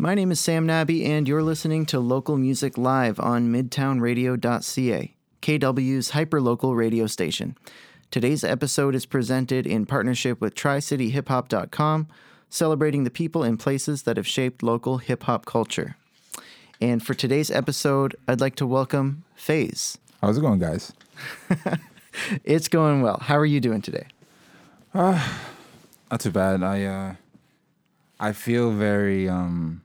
[0.00, 6.12] My name is Sam Nabi, and you're listening to Local Music Live on MidtownRadio.ca, KW's
[6.12, 7.54] hyperlocal radio station.
[8.10, 12.08] Today's episode is presented in partnership with TriCityHipHop.com,
[12.48, 15.96] celebrating the people and places that have shaped local hip hop culture.
[16.80, 19.98] And for today's episode, I'd like to welcome FaZe.
[20.22, 20.94] How's it going, guys?
[22.44, 23.18] It's going well.
[23.18, 24.06] How are you doing today?
[24.94, 25.20] Not
[26.20, 26.62] too bad.
[26.62, 27.14] I uh,
[28.18, 29.82] I feel very um,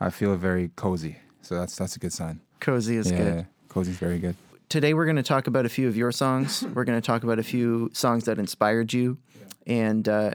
[0.00, 1.18] I feel very cozy.
[1.42, 2.40] So that's that's a good sign.
[2.60, 3.46] Cozy is yeah, good.
[3.68, 4.36] cozy's very good.
[4.68, 6.64] Today, we're going to talk about a few of your songs.
[6.74, 9.16] We're going to talk about a few songs that inspired you
[9.64, 10.32] and uh,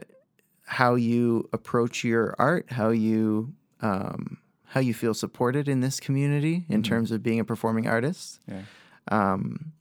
[0.64, 3.52] how you approach your art, how you.
[3.80, 8.40] Um, how you feel supported in this community in terms of being a performing artist.
[8.48, 8.62] Yeah.
[9.08, 9.72] Um,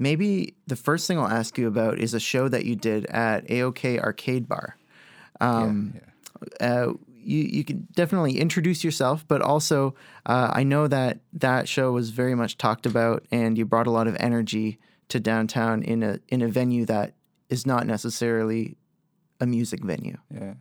[0.00, 3.48] Maybe the first thing I'll ask you about is a show that you did at
[3.48, 4.76] AOK Arcade Bar.
[5.40, 5.94] Um,
[6.60, 9.94] yeah, uh, you you can definitely introduce yourself, but also
[10.26, 13.90] uh, I know that that show was very much talked about, and you brought a
[13.90, 17.14] lot of energy to downtown in a in a venue that
[17.48, 18.76] is not necessarily
[19.40, 20.16] a music venue.
[20.32, 20.54] yeah.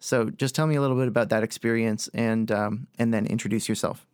[0.00, 3.68] So just tell me a little bit about that experience, and um, and then introduce
[3.68, 4.06] yourself.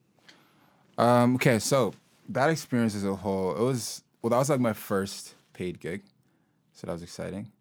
[0.97, 1.95] Um, okay, so
[2.29, 6.03] that experience as a whole, it was well, that was like my first paid gig,
[6.73, 7.53] so that was exciting.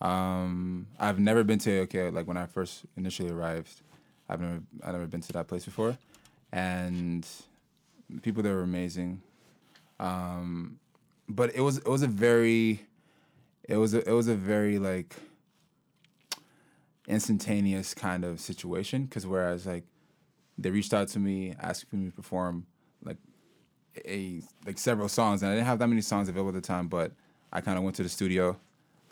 [0.00, 3.82] Um, I've never been to okay, like when I first initially arrived,
[4.28, 5.98] I've never I've never been to that place before,
[6.52, 7.26] and
[8.22, 9.22] people there were amazing.
[9.98, 10.78] Um,
[11.28, 12.86] but it was it was a very,
[13.68, 15.16] it was a, it was a very like
[17.08, 19.04] instantaneous kind of situation.
[19.04, 19.84] Because whereas like
[20.56, 22.66] they reached out to me asking me to perform
[23.02, 23.16] like
[24.06, 25.42] a like several songs.
[25.42, 27.12] And I didn't have that many songs available at the time but
[27.52, 28.56] I kind of went to the studio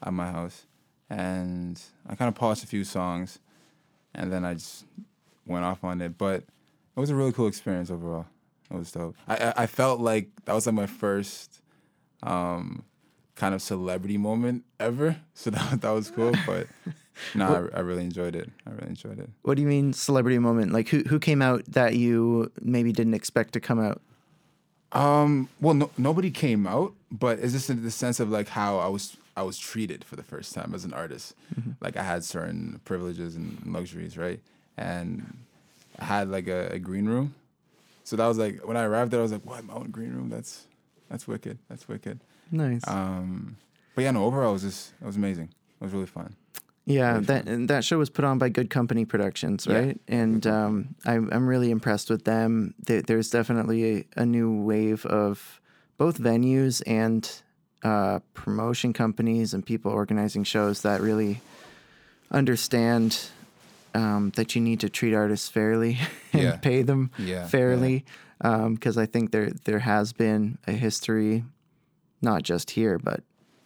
[0.03, 0.67] at my house
[1.11, 3.39] and I kind of paused a few songs
[4.15, 4.85] and then I just
[5.47, 6.43] went off on it but
[6.97, 8.27] it was a really cool experience overall
[8.71, 11.61] it was dope I I, I felt like that was like my first
[12.23, 12.85] um
[13.36, 16.67] kind of celebrity moment ever so that, that was cool but
[17.35, 20.39] no I, I really enjoyed it I really enjoyed it What do you mean celebrity
[20.39, 20.73] moment?
[20.73, 24.01] Like who who came out that you maybe didn't expect to come out?
[24.92, 25.48] Um.
[25.61, 28.89] Well, no, nobody came out, but it's just in the sense of like how I
[28.89, 31.35] was I was treated for the first time as an artist.
[31.80, 34.41] Like I had certain privileges and luxuries, right?
[34.77, 35.36] And
[35.98, 37.35] I had like a, a green room.
[38.05, 39.64] So that was like when I arrived there, I was like, "What?
[39.64, 40.29] My own green room?
[40.30, 40.67] That's
[41.11, 41.58] that's wicked.
[41.69, 42.20] That's wicked."
[42.51, 42.86] Nice.
[42.89, 43.57] Um.
[43.95, 44.24] But yeah, no.
[44.24, 45.48] Overall, it was just it was amazing.
[45.80, 46.35] It was really fun.
[46.89, 49.79] Yeah, Very that and that show was put on by Good Company Productions, Yeah.
[49.79, 50.01] right?
[50.07, 52.74] And um, I'm I'm really impressed with them.
[52.86, 55.61] There, there's definitely a, a new wave of
[55.98, 57.29] both venues and
[57.89, 61.35] uh, promotion companies and people organizing shows that really
[62.30, 63.30] understand
[63.95, 65.98] um, that you need to treat artists fairly
[66.33, 66.57] and Yeah.
[66.57, 68.05] pay them Yeah, fairly.
[68.39, 71.45] Because I think there there has been a history,
[72.20, 73.20] not just here, but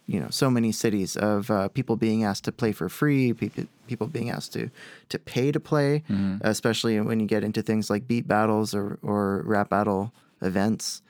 [0.07, 3.65] you know, so many cities of uh, people being asked to play for free, people
[3.87, 4.69] people being asked to
[5.09, 6.03] to pay to play,
[6.41, 11.01] especially when you get into things like beat battles or or rap battle events.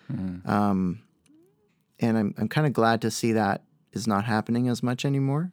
[0.46, 1.00] Um,
[2.02, 3.62] and I'm I'm kind of glad to see that
[3.94, 5.52] is not happening as much anymore.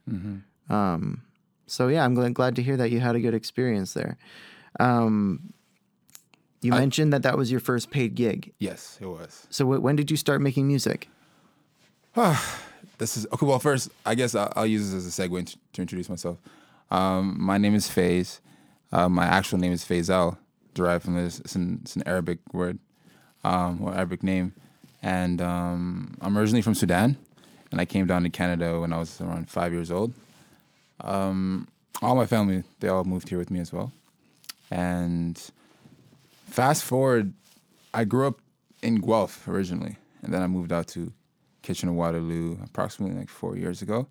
[0.69, 1.21] Um,
[1.67, 4.17] so yeah, I'm glad, glad to hear that you had a good experience there.
[4.79, 5.53] Um,
[6.61, 8.53] you I- mentioned that that was your first paid gig.
[8.59, 9.47] Yes, it was.
[9.49, 11.07] So wh- when did you start making music?
[12.97, 13.45] This is okay.
[13.45, 16.37] Well, first, I guess I'll, I'll use this as a segue to, to introduce myself.
[16.91, 18.41] Um, my name is FaZe.
[18.91, 20.37] Uh, my actual name is Faisal,
[20.73, 21.39] derived from this.
[21.39, 22.77] It's an, it's an Arabic word
[23.45, 24.53] um, or Arabic name,
[25.01, 27.17] and um, I'm originally from Sudan,
[27.71, 30.13] and I came down to Canada when I was around five years old.
[31.01, 31.67] Um,
[32.01, 33.91] all my family, they all moved here with me as well,
[34.71, 35.39] and
[36.47, 37.33] fast forward,
[37.93, 38.39] I grew up
[38.81, 41.11] in Guelph originally, and then I moved out to
[41.61, 44.07] Kitchener Waterloo approximately like four years ago.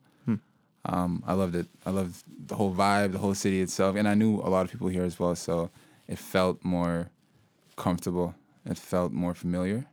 [0.85, 1.67] Um, I loved it.
[1.85, 4.71] I loved the whole vibe, the whole city itself, and I knew a lot of
[4.71, 5.71] people here as well, so
[6.07, 7.11] it felt more
[7.77, 8.35] comfortable.
[8.65, 9.87] It felt more familiar.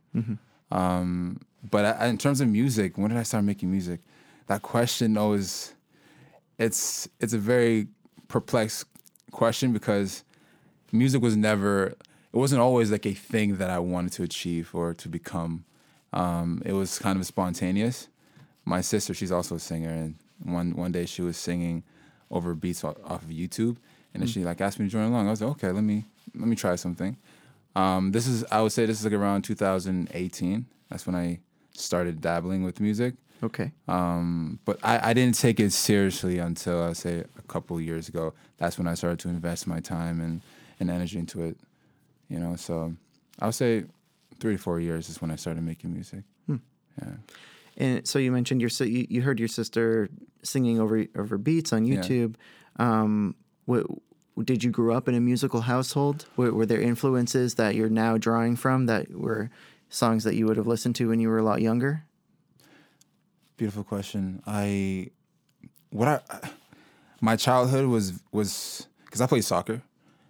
[0.70, 4.00] Um, but I, in terms of music, when did I start making music?
[4.46, 5.74] That question always
[6.58, 7.88] it's it's a very
[8.28, 8.86] perplexed
[9.30, 10.24] question because
[10.92, 14.94] music was never it wasn't always like a thing that I wanted to achieve or
[14.94, 15.64] to become.
[16.12, 18.08] Um, it was kind of spontaneous.
[18.64, 21.82] My sister, she's also a singer, and one one day she was singing
[22.30, 23.76] over beats off, off of YouTube,
[24.12, 25.28] and then she like asked me to join along.
[25.28, 26.04] I was like, okay, let me
[26.34, 27.16] let me try something.
[27.76, 30.66] Um, this is I would say this is like around 2018.
[30.90, 31.38] That's when I
[31.72, 33.14] started dabbling with music.
[33.42, 33.70] Okay.
[33.86, 38.32] Um, but I, I didn't take it seriously until I say a couple years ago.
[38.56, 40.40] That's when I started to invest my time and
[40.80, 41.56] and energy into it.
[42.28, 42.94] You know, so
[43.38, 43.84] I would say
[44.40, 46.22] three to four years is when I started making music.
[46.48, 47.08] Yeah.
[47.76, 50.08] And so you mentioned your you, you heard your sister
[50.42, 51.96] singing over over beats on Yeah.
[51.98, 52.36] YouTube.
[52.78, 53.34] Um,
[53.66, 53.84] what,
[54.44, 56.26] did you grow up in a musical household?
[56.36, 59.50] Were, were there influences that you're now drawing from that were
[59.88, 62.04] songs that you would have listened to when you were a lot younger?
[63.56, 64.42] Beautiful question.
[64.46, 65.10] I
[65.90, 66.20] what I
[67.20, 69.80] my childhood was was because I played soccer,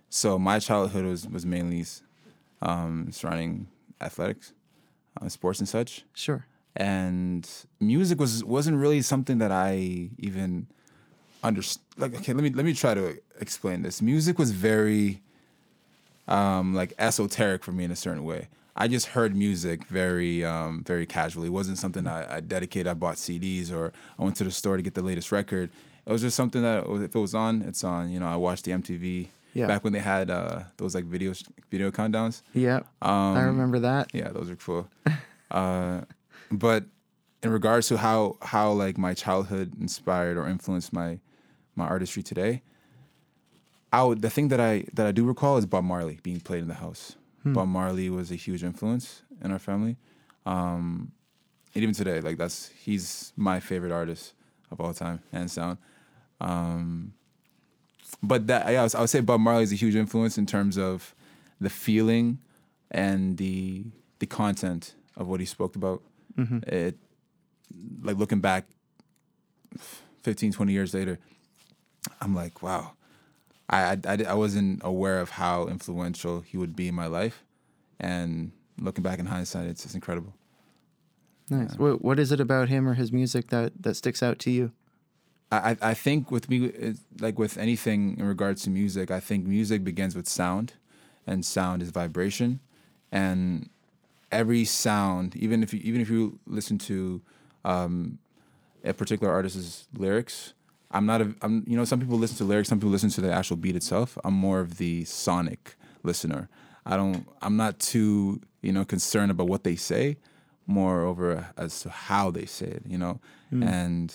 [0.08, 1.84] so my childhood was was mainly
[2.62, 3.66] um, surrounding
[4.00, 4.52] athletics,
[5.20, 6.04] uh, sports and such.
[6.14, 6.46] Sure.
[6.76, 7.48] and
[7.80, 10.68] music was wasn't really something that I even
[11.46, 11.82] understood.
[11.96, 14.00] Like, okay, let me let me try to explain this.
[14.02, 15.20] Music was very,
[16.28, 18.48] um, like esoteric for me in a certain way.
[18.78, 21.46] I just heard music very, um, very casually.
[21.46, 22.86] It wasn't something I, I dedicated.
[22.86, 25.70] I bought CDs or I went to the store to get the latest record.
[26.04, 28.10] It was just something that if it was on, it's on.
[28.10, 29.66] You know, I watched the MTV Yeah.
[29.66, 31.32] back when they had uh, those like video
[31.70, 32.42] video countdowns.
[32.52, 32.80] Yeah.
[33.00, 34.10] I remember that.
[34.12, 34.88] Yeah, those are cool.
[35.50, 36.02] uh,
[36.52, 36.84] but
[37.42, 41.18] in regards to how how like my childhood inspired or influenced my
[41.76, 42.62] my artistry today,
[43.92, 46.62] I would, the thing that I that I do recall is Bob Marley being played
[46.62, 47.16] in the house.
[47.44, 49.96] Bob Marley was a huge influence in our family,
[50.44, 51.12] um,
[51.74, 54.34] and even today, like that's he's my favorite artist
[54.72, 55.78] of all time, hands down.
[56.40, 57.12] Um,
[58.22, 60.46] but that yeah, I, was, I would say Bob Marley is a huge influence in
[60.46, 61.14] terms of
[61.60, 62.38] the feeling
[62.90, 63.84] and the
[64.18, 66.02] the content of what he spoke about.
[66.66, 66.98] It
[68.02, 68.66] like looking back
[70.22, 71.18] 15, 20 years later,
[72.20, 72.92] I'm like, wow.
[73.68, 77.42] I, I, I, wasn't aware of how influential he would be in my life.
[77.98, 80.32] And looking back in hindsight, it's, it's incredible.
[81.50, 81.76] Nice.
[81.76, 84.72] What, what is it about him or his music that, that sticks out to you?
[85.50, 89.46] I, I I think with me, like with anything in regards to music, I think
[89.46, 90.74] music begins with sound,
[91.26, 92.60] and sound is vibration,
[93.12, 93.68] and
[94.32, 97.22] every sound, even if you even if you listen to
[97.64, 98.18] um,
[98.84, 100.54] a particular artist's lyrics,
[100.96, 103.20] I'm not a I'm you know some people listen to lyrics, some people listen to
[103.20, 104.16] the actual beat itself.
[104.24, 106.48] I'm more of the sonic listener.
[106.86, 110.16] I don't I'm not too you know concerned about what they say,
[110.66, 112.82] moreover as to how they say it.
[112.86, 113.20] You know,
[113.50, 113.62] hmm.
[113.62, 114.14] and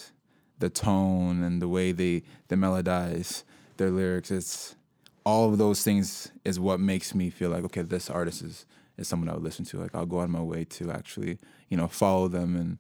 [0.58, 3.44] the tone and the way they they melodize
[3.78, 4.32] their lyrics.
[4.32, 4.76] It's
[5.24, 8.66] all of those things is what makes me feel like okay, this artist is
[8.98, 9.78] is someone I would listen to.
[9.78, 11.38] Like I'll go out of my way to actually
[11.70, 12.80] you know follow them and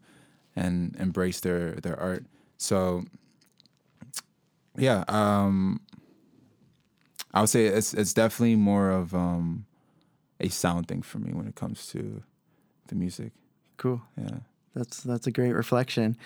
[0.56, 2.26] and embrace their their art.
[2.58, 3.06] So
[4.78, 5.82] yeah, um,
[7.34, 9.66] I would say it's it's definitely more of um,
[10.40, 12.24] a sound thing for me when it comes to
[12.88, 13.32] the music.
[13.78, 14.02] Cool.
[14.18, 14.38] Yeah.
[14.76, 16.18] That's that's a great reflection.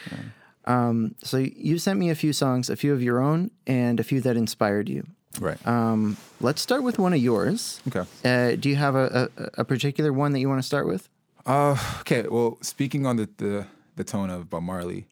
[0.65, 4.03] Um, so you sent me a few songs, a few of your own, and a
[4.03, 5.05] few that inspired you.
[5.39, 5.65] Right.
[5.67, 7.81] Um, let's start with one of yours.
[7.87, 8.05] okay.
[8.23, 11.09] Uh, do you have a, a, a particular one that you want to start with?
[11.45, 12.25] Uh, okay.
[12.27, 15.07] Well, speaking on the, the the tone of Bob Marley,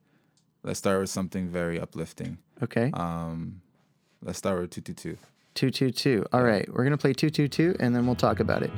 [0.64, 2.38] let's start with something very uplifting.
[2.64, 2.92] Okay.
[2.94, 3.62] Um,
[4.24, 5.18] let's start with two two two.
[5.56, 6.26] 222.
[6.34, 6.68] All right.
[6.70, 8.72] We're going to play 222 and then we'll talk about it.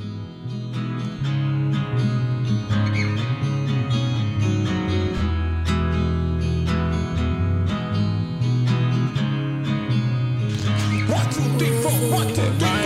[11.07, 11.91] One, two, three, four.
[12.11, 12.84] One, two, three,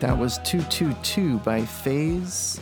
[0.00, 2.60] That was 222 by Phase.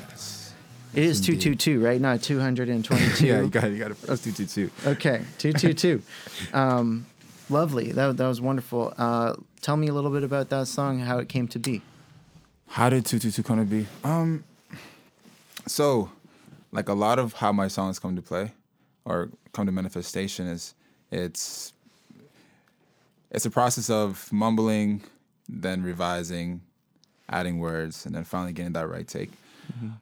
[0.94, 1.40] It is Indeed.
[1.40, 2.00] 222, right?
[2.00, 3.26] Not 222.
[3.26, 3.72] yeah, you got it.
[3.72, 4.00] You got it.
[4.02, 4.70] That's two two two.
[4.86, 6.00] Okay, 222.
[6.56, 7.06] um,
[7.50, 7.90] lovely.
[7.90, 8.94] That, that was wonderful.
[8.96, 11.82] Uh, tell me a little bit about that song, how it came to be.
[12.68, 13.88] How did two two two come to be?
[14.04, 14.44] Um,
[15.66, 16.12] so,
[16.70, 18.52] like a lot of how my songs come to play,
[19.04, 20.74] or come to manifestation is
[21.10, 21.72] it's
[23.32, 25.02] it's a process of mumbling,
[25.48, 26.60] then revising,
[27.28, 29.30] adding words, and then finally getting that right take.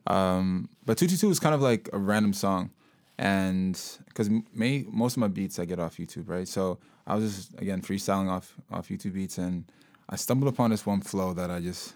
[0.07, 2.71] Um, but two two two is kind of like a random song,
[3.19, 6.49] and because may most of my beats I get off YouTube, right?
[6.49, 9.64] So I was just again freestyling off off YouTube beats, and
[10.09, 11.95] I stumbled upon this one flow that I just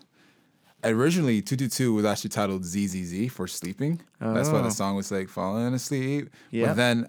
[0.85, 4.00] originally 222 was actually titled ZZZ for sleeping.
[4.21, 4.62] That's why Oh.
[4.62, 6.30] the song was like falling asleep.
[6.50, 6.68] Yeah.
[6.68, 7.09] But then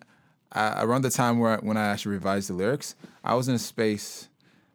[0.54, 3.60] uh, around the time where when I actually revised the lyrics, I was in a
[3.60, 4.30] space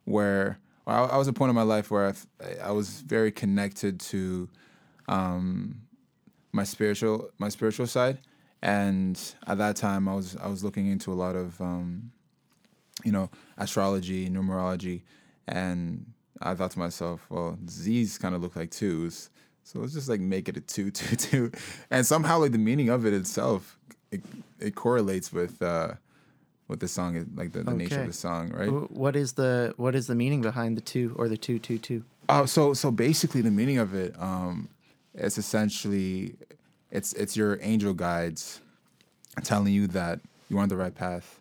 [0.04, 2.14] where I, I was a point in my life where
[2.62, 4.48] I was very connected to
[5.08, 5.82] um,
[6.52, 8.18] my spiritual my spiritual side,
[8.62, 12.12] and at that time I was I was looking into a lot of um,
[13.04, 15.02] you know astrology, numerology,
[15.46, 16.06] and
[16.40, 19.30] I thought to myself, well, Z's kind of look like twos,
[19.64, 21.52] so let's just like make it a two two two,
[21.90, 23.78] and somehow like the meaning of it itself,
[24.10, 24.22] it,
[24.58, 25.94] it correlates with uh,
[26.72, 28.68] with the song, like the, the nature of the song, right?
[28.90, 32.02] What is the what is the meaning behind the two or the 222?
[32.28, 34.68] Oh, so so basically, the meaning of it, um,
[35.14, 36.34] it's essentially,
[36.90, 38.60] it's it's your angel guides
[39.44, 41.38] telling you that you're on the right path.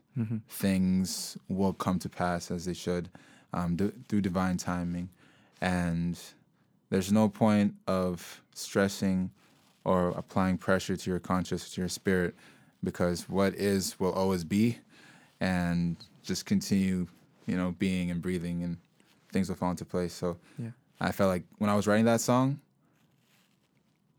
[0.50, 3.10] Things will come to pass as they should,
[3.54, 5.10] um, d- through divine timing,
[5.62, 6.20] and
[6.90, 9.32] there's no point of stressing
[9.84, 12.36] or applying pressure to your conscious, to your spirit,
[12.84, 14.78] because what is will always be,
[15.42, 17.08] and just continue,
[17.48, 18.78] you know, being and breathing, and
[19.34, 20.14] things will fall into place.
[20.14, 20.70] So Yeah.
[21.02, 22.62] I felt like when I was writing that song,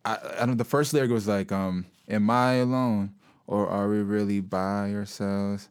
[0.04, 0.56] I, I don't.
[0.56, 3.14] The first lyric was like, um, "Am I alone,
[3.46, 5.68] or are we really by ourselves?"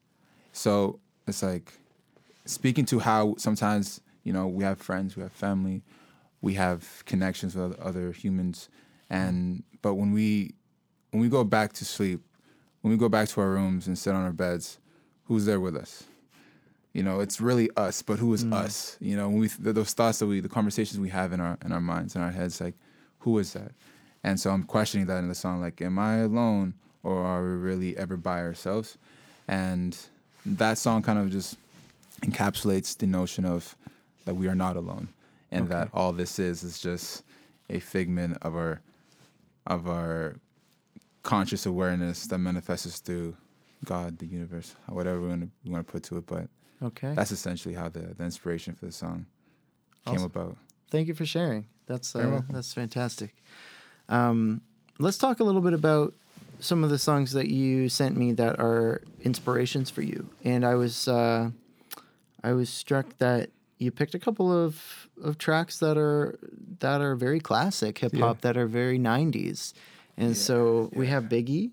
[0.53, 1.73] So it's like
[2.45, 5.83] speaking to how sometimes you know we have friends, we have family,
[6.41, 8.69] we have connections with other- other humans,
[9.09, 10.55] and but when we
[11.11, 12.21] when we go back to sleep,
[12.81, 14.79] when we go back to our rooms and sit on our beds,
[15.25, 16.03] who's there with us?
[16.93, 18.53] You know, it's really us, but who is mm.
[18.53, 18.97] us?
[18.99, 21.57] You know, when we th- those thoughts that we, the conversations we have in our
[21.63, 22.75] in our minds, in our heads, like,
[23.19, 23.71] who is that?
[24.23, 26.73] And so I'm questioning that in the song, like, am I alone,
[27.03, 28.97] or are we really ever by ourselves?
[29.47, 29.97] And
[30.45, 31.55] that song kind of just
[32.21, 33.75] encapsulates the notion of
[34.25, 35.07] that we are not alone,
[35.49, 37.23] and that all this is is just
[37.69, 38.81] a figment of our
[39.65, 40.35] of our
[41.23, 43.35] conscious awareness that manifests through
[43.85, 46.25] God, the universe, whatever we want to we want to put to it.
[46.27, 46.47] But
[46.83, 47.13] Okay.
[47.13, 49.25] that's essentially how the, the inspiration for the song
[50.05, 50.57] came about.
[50.89, 51.67] Thank you for sharing.
[51.87, 53.35] That's uh, that's fantastic.
[54.09, 54.61] Um,
[54.99, 56.13] let's talk a little bit about
[56.59, 60.29] some of the songs that you sent me that are inspirations for you.
[60.43, 61.51] And I was uh,
[62.43, 66.37] I was struck that you picked a couple of, of tracks that are
[66.79, 68.41] that are very classic hip hop Yeah.
[68.41, 69.73] that are very '90s.
[70.17, 71.71] And so we have Biggie,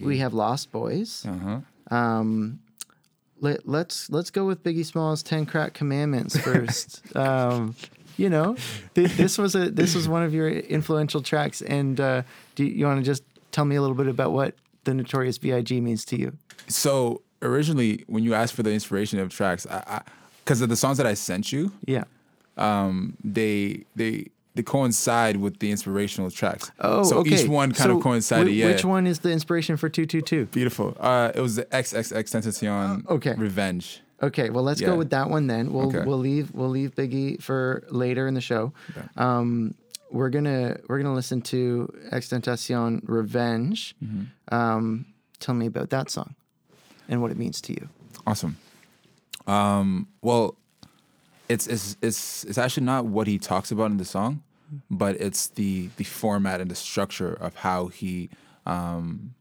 [0.00, 1.26] we have Lost Boyz.
[1.26, 1.60] Uh
[1.90, 1.96] huh.
[1.96, 2.60] Um,
[3.40, 7.00] let, let's let's go with Biggie Smalls' Ten Crack Commandments first.
[7.16, 7.74] um,
[8.16, 8.56] you know,
[8.94, 12.22] th- this was a this was one of your influential tracks, and uh,
[12.54, 15.38] do you, you want to just tell me a little bit about what the Notorious
[15.38, 15.80] B.I.G.
[15.80, 16.36] means to you?
[16.68, 20.02] So originally, when you asked for the inspiration of tracks, I
[20.44, 22.04] because of the songs that I sent you, Yeah.
[22.58, 26.70] um, they they they coincide with the inspirational tracks.
[26.80, 27.42] Oh, so okay.
[27.42, 28.46] each one kind So of coincided.
[28.48, 28.66] whi- yeah.
[28.66, 30.46] Which one is the inspiration for two two two?
[30.46, 30.96] Beautiful.
[30.98, 33.04] Uh, it was the XXX Tentacion.
[33.08, 33.34] Uh, okay.
[33.34, 34.00] Revenge.
[34.22, 35.72] Okay, well let's go with that one then.
[35.72, 36.04] We'll Okay.
[36.04, 38.72] we'll leave we'll leave Biggie for later in the show.
[38.90, 39.06] Okay.
[39.16, 39.74] Um,
[40.10, 43.94] we're gonna we're gonna listen to XXXTentacion Revenge.
[44.04, 44.54] Mm-hmm.
[44.54, 45.06] Um,
[45.38, 46.34] tell me about that song
[47.08, 47.88] and what it means to you.
[48.26, 48.56] Awesome.
[49.46, 50.56] Um, well,
[51.50, 54.42] it's it's it's it's actually not what he talks about in the song,
[54.88, 58.30] but it's the the format and the structure of how he
[58.66, 59.34] um,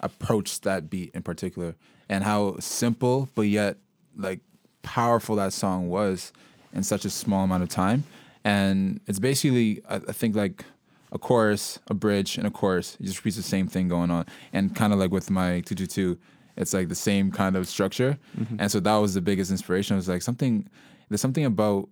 [0.00, 1.76] approached that beat in particular,
[2.08, 3.76] and how simple but yet
[4.16, 4.40] like
[4.82, 6.32] powerful that song was
[6.72, 8.02] in such a small amount of time.
[8.44, 10.64] And it's basically I, I think like
[11.12, 12.96] a chorus, a bridge, and a chorus.
[12.98, 15.76] It just repeats the same thing going on, and kind of like with my two
[15.76, 16.18] two two,
[16.56, 18.18] it's like the same kind of structure.
[18.58, 19.94] And so that was the biggest inspiration.
[19.94, 20.68] It was like something.
[21.08, 21.88] There's something about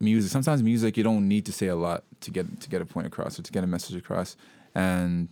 [0.00, 0.30] music.
[0.30, 3.06] Sometimes music you don't need to say a lot to get to get a point
[3.06, 4.36] across or to get a message across,
[4.74, 5.28] and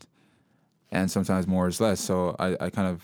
[0.91, 2.01] and sometimes more is less.
[2.01, 3.03] So I, I kind of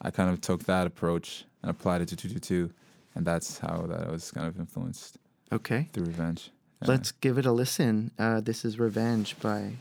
[0.00, 2.70] I kind of took that approach and applied it to two two two,
[3.14, 5.18] and that's how that was kind of influenced
[5.50, 5.88] Okay.
[5.92, 6.50] through revenge.
[6.86, 8.10] let's give it a listen.
[8.18, 9.72] Uh, this is Revenge by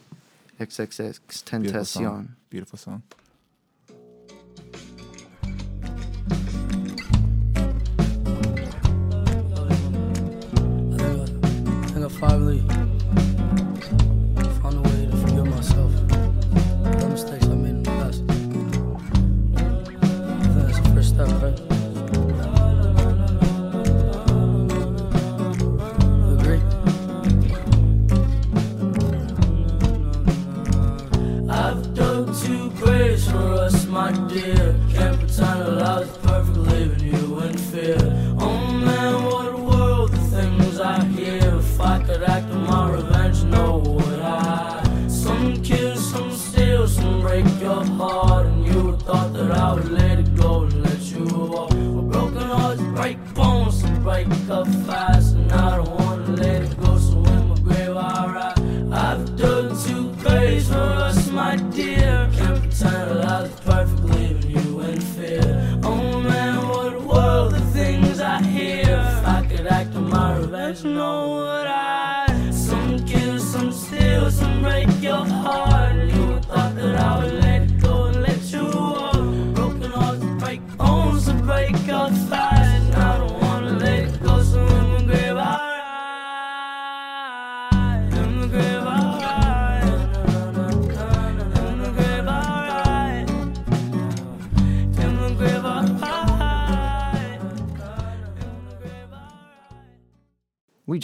[0.60, 1.20] XXX
[1.62, 2.36] Beautiful song.
[2.50, 3.04] Beautiful song.
[12.20, 12.77] Think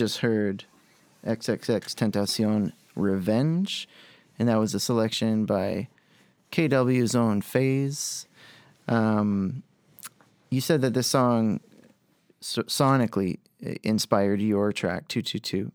[0.03, 0.65] just heard
[1.25, 3.87] XXX Tentacion Revenge,
[4.37, 5.87] and that was a selection by
[6.51, 8.27] KW's own Phase.
[8.89, 9.63] Um,
[10.49, 11.61] you said that this song
[12.41, 13.37] so- sonically
[13.81, 15.71] inspired your track 222.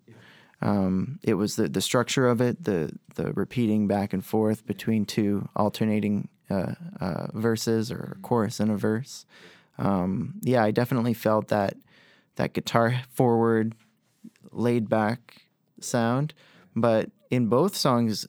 [0.61, 5.07] Um, it was the, the structure of it, the the repeating back and forth between
[5.07, 9.25] two alternating uh, uh, verses or a chorus and a verse.
[9.79, 11.79] Um, yeah, I definitely felt that
[12.37, 13.75] that guitar forward,
[14.53, 15.43] laid back
[15.81, 16.35] sound.
[16.75, 18.27] But in both songs,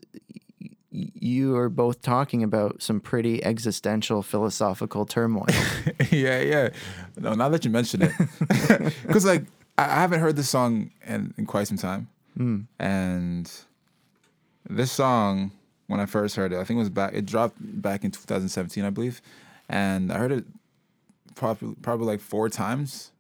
[0.92, 5.46] y- you are both talking about some pretty existential philosophical turmoil.
[6.12, 6.70] yeah, yeah.
[7.18, 8.12] No, now that you mention it,
[9.08, 9.44] because like
[9.78, 12.62] I I haven't heard this song in, in quite some time, hmm.
[12.80, 13.52] and
[14.70, 15.52] this song
[15.88, 17.14] when I first heard it, I think it was back.
[17.14, 19.22] It dropped back in 2017, I believe,
[19.68, 20.46] and I heard it
[21.36, 23.12] probably probably like four times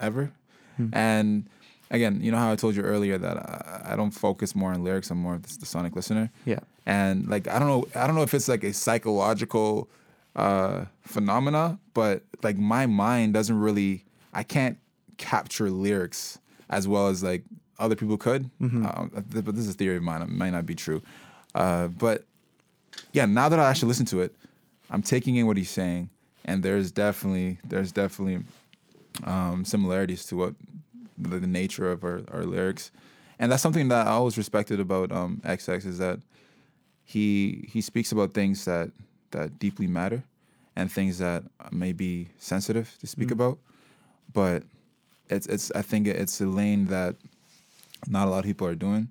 [0.00, 0.32] ever,
[0.76, 0.88] hmm.
[0.92, 1.48] and
[1.90, 4.84] again, you know how I told you earlier that I, I don't focus more on
[4.84, 5.10] lyrics.
[5.10, 6.60] I'm more of the, the sonic listener yeah.
[6.86, 9.88] and like I don't know I don't know if it's like a psychological
[10.36, 14.76] uh phenomena but like my mind doesn't really I can't
[15.16, 16.38] capture lyrics
[16.70, 17.42] as well as like
[17.78, 18.50] other people could
[18.86, 21.02] Um, th- but this is a theory of mine it might not be true
[21.54, 22.24] uh but
[23.12, 24.34] yeah now that I actually listen to it
[24.90, 26.10] I'm taking in what he's saying
[26.44, 28.44] and there's definitely there's definitely
[29.24, 30.54] um similarities to what
[31.18, 32.90] the, nature of our, our lyrics.
[33.38, 36.20] And that's something that I always respected about um XX is that
[37.04, 38.90] he he speaks about things that
[39.30, 40.24] that deeply matter
[40.76, 43.58] and things that may be sensitive to speak about.
[44.32, 44.64] But
[45.30, 47.14] it's it's i think it's a lane that
[48.06, 49.08] not a lot of people are doing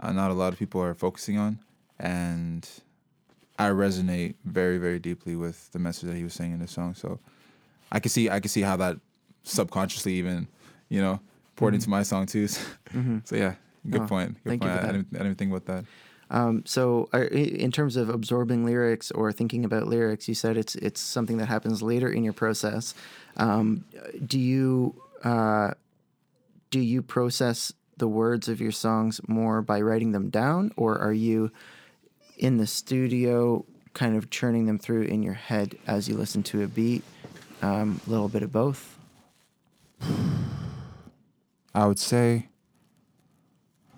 [0.00, 1.58] uh, not a lot of people are focusing on.
[1.98, 2.68] And
[3.58, 6.94] i resonate very very deeply with the message that he was saying in the song.
[6.94, 7.20] So
[7.92, 8.96] i can see i can see how that
[9.44, 10.48] subconsciously even
[10.94, 11.16] you know
[11.56, 12.46] poured into my song too
[13.28, 13.54] so yeah
[13.92, 14.92] good Oh, point good thank you point for I, I that.
[14.92, 15.84] didn't, I didn't think about that
[16.30, 17.28] Um, so, uh,
[17.64, 21.48] in terms of absorbing lyrics or thinking about lyrics, you said it's it's something that
[21.48, 22.94] happens later in your process.
[23.36, 23.84] Um,
[24.32, 25.70] do you uh,
[26.70, 31.12] do you process the words of your songs more by writing them down, or are
[31.28, 31.50] you
[32.38, 36.62] in the studio kind of churning them through in your head as you listen to
[36.64, 37.02] a beat?
[37.62, 38.80] Um, a little bit of both.
[41.74, 42.48] I would say.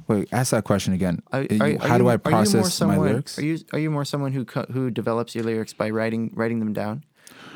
[0.08, 1.20] Wait, ask that question again.
[1.32, 3.38] Are, are- you- how do I are you more process my someone- lyrics?
[3.38, 6.60] Are you are you more someone who co- who develops your lyrics by writing writing
[6.60, 7.04] them down,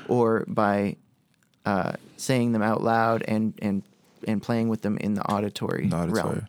[0.09, 0.96] or by
[1.64, 3.83] uh, saying them out loud and and
[4.26, 6.22] and playing with them in the auditory, The auditory.
[6.22, 6.46] realm?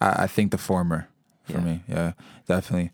[0.00, 1.08] I, I think the former
[1.44, 1.60] for Yeah.
[1.60, 1.82] me.
[1.88, 2.12] Yeah,
[2.46, 2.92] definitely.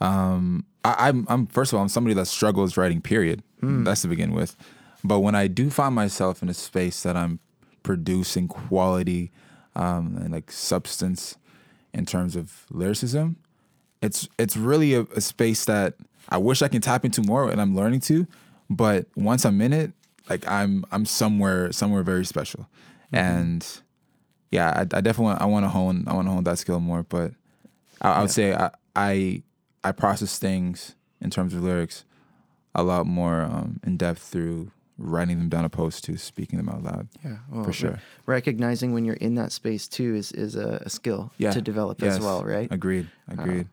[0.00, 3.00] Um, I, I'm, I'm first of all, I'm somebody that struggles writing.
[3.02, 3.42] Period.
[3.60, 3.82] Hmm.
[3.82, 4.54] That's to begin with.
[5.02, 7.40] But when I do find myself in a space that I'm
[7.82, 9.32] producing quality
[9.78, 11.36] um, and like substance
[11.94, 13.36] in terms of lyricism,
[14.02, 15.94] it's it's really a, a space that
[16.28, 18.26] I wish I can tap into more, and I'm learning to.
[18.68, 19.92] But once I'm in it,
[20.28, 22.68] like I'm I'm somewhere somewhere very special,
[23.12, 23.66] and
[24.50, 26.80] yeah, I, I definitely want, I want to hone I want to hone that skill
[26.80, 27.04] more.
[27.04, 27.32] But
[28.00, 29.42] I, I would say I, I
[29.84, 32.04] I process things in terms of lyrics
[32.74, 36.82] a lot more um, in depth through writing them down opposed to speaking them out
[36.82, 37.08] loud.
[37.24, 37.90] Yeah, well, For sure.
[37.92, 41.60] re- recognizing when you're in that space too is is a, a skill Yeah, to
[41.62, 42.68] develop as well, right?
[42.70, 43.08] Agreed.
[43.28, 43.68] Agreed.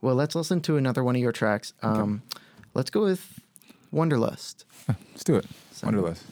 [0.00, 1.72] Well, let's listen to another one of your tracks.
[1.82, 2.22] Um,
[2.74, 3.40] Let's go with
[3.92, 4.64] Wonderlust.
[4.88, 5.46] Let's do it.
[5.80, 6.22] Wonderlust.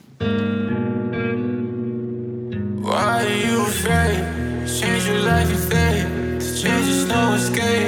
[2.82, 4.68] Why are you afraid?
[4.68, 6.40] Change your life and fate.
[6.40, 7.85] To change is no escape.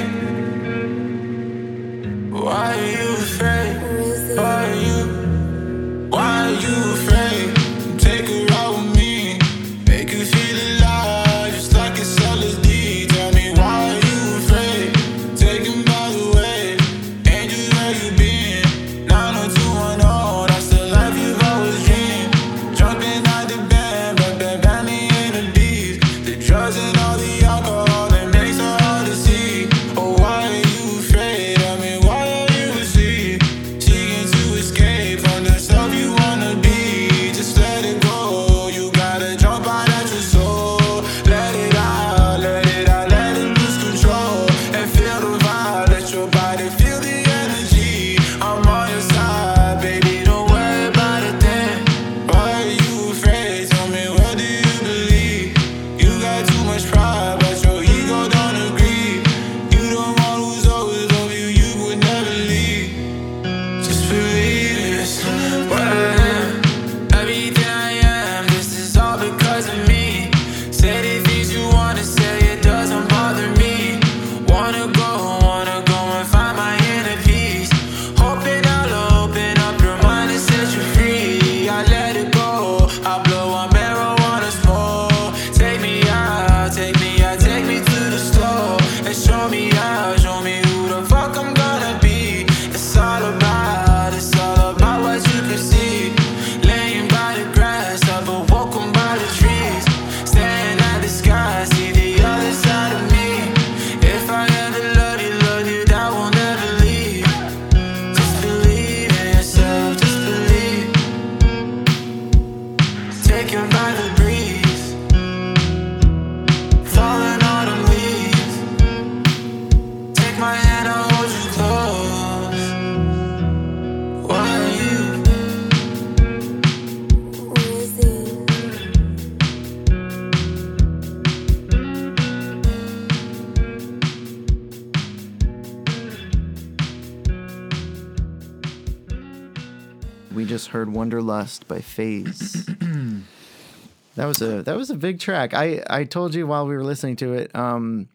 [141.13, 142.65] Wonderlust by Phase.
[144.15, 145.53] that was a that was a big track.
[145.53, 147.53] I I told you while we were listening to it.
[147.55, 148.07] Um,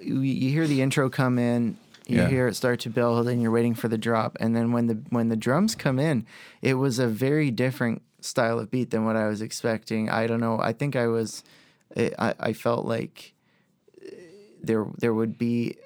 [0.00, 2.28] you, you hear the intro come in, you Yeah.
[2.28, 4.36] hear it start to build, and you're waiting for the drop.
[4.40, 6.26] And then when the when the drums come in,
[6.62, 10.08] it was a very different style of beat than what I was expecting.
[10.10, 10.58] I don't know.
[10.60, 11.42] I think I was,
[11.96, 13.32] I I felt like
[14.62, 15.76] there there would be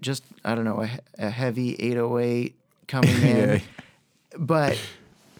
[0.00, 0.90] just I don't know a,
[1.26, 2.54] a heavy 808
[2.86, 3.58] coming in Yeah.
[4.38, 4.78] but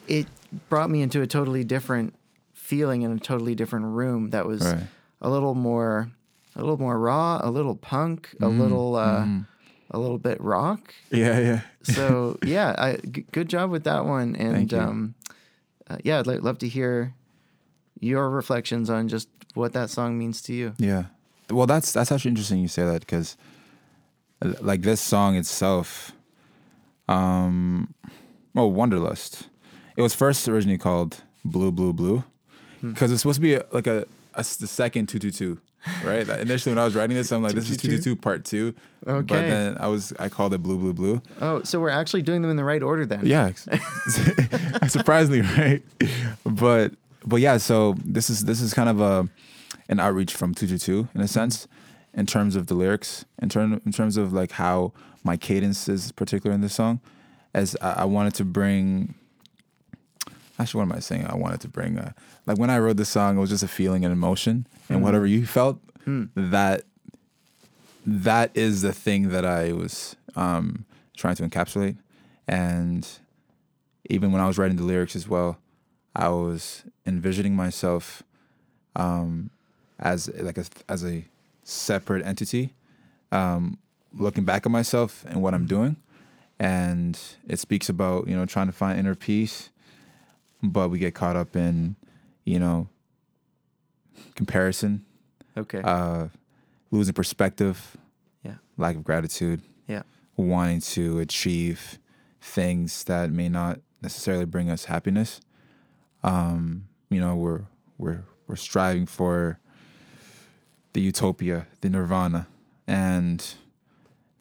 [0.09, 0.27] it
[0.69, 2.15] brought me into a totally different
[2.53, 4.87] feeling in a totally different room that was Right.
[5.21, 6.11] a little more
[6.57, 8.61] a little more raw a little punk a Mm-hmm.
[8.61, 9.27] little uh
[9.91, 11.61] a little bit rock Yeah, yeah.
[11.83, 15.15] so yeah I, g- good job with that one and um
[15.89, 17.13] uh, yeah i'd love to hear
[18.01, 21.05] your reflections on just what that song means to you Yeah.
[21.51, 23.37] Well, that's that's actually interesting you say that because,
[24.63, 26.13] like this song itself,
[27.07, 27.93] um,
[28.55, 29.49] well, Wonderlust.
[29.97, 32.25] It was first originally called Blue Blue Blue
[32.81, 32.93] hmm.
[32.93, 35.61] because it's supposed to be a, like a, a the second two two two,
[36.05, 36.29] right?
[36.29, 38.75] Initially, when I was writing this, I'm like, this is two two two part two.
[39.07, 39.27] Okay.
[39.27, 41.23] But then I was I called it Blue Blue Blue.
[41.41, 43.53] oh so we're actually doing them in the right order then Yeah,
[44.89, 45.83] surprisingly, right?
[46.45, 46.93] But
[47.25, 49.29] but yeah, so this is this is kind of a
[49.89, 51.29] an outreach from two two two in a hmm.
[51.29, 51.69] sense,
[52.13, 56.13] in terms of the lyrics, in term in terms of like how my cadence is
[56.13, 57.01] particular in this song,
[57.55, 59.15] as I, I wanted to bring.
[60.59, 61.27] Actually, what am I saying?
[61.27, 62.13] I wanted to bring uh,
[62.47, 65.27] like when I wrote this song, it was just a feeling and emotion, and whatever
[65.27, 65.81] you felt,
[66.35, 66.83] that
[68.07, 70.85] that is the thing that I was um,
[71.17, 71.97] trying to encapsulate.
[72.47, 73.09] And
[74.11, 75.59] even when I was writing the lyrics as well,
[76.15, 78.23] I was envisioning myself
[78.95, 79.51] um,
[79.99, 81.25] as like a, as a
[81.65, 82.75] separate entity,
[83.33, 83.79] um,
[84.17, 85.97] looking back at myself and what I'm doing.
[86.61, 89.71] And it speaks about you know trying to find inner peace,
[90.73, 91.97] but we get caught up in
[92.45, 92.89] you know
[94.35, 95.05] comparison,
[95.57, 95.81] Okay.
[95.83, 96.29] uh,
[96.91, 97.97] losing perspective,
[98.43, 98.57] yeah.
[98.77, 100.03] lack of gratitude, Yeah.
[100.37, 101.99] wanting to achieve
[102.41, 105.41] things that may not necessarily bring us happiness.
[106.23, 107.63] Um, you know, we're
[107.99, 109.59] we're we're striving for
[110.93, 112.47] the utopia, the nirvana,
[112.87, 113.45] and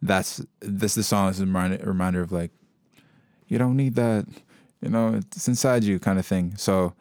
[0.01, 0.95] that's this.
[0.95, 2.51] The song is a reminder, a reminder of like,
[3.47, 4.25] you don't need that,
[4.83, 6.55] you know, it's inside you, kind of thing.
[6.57, 6.93] So.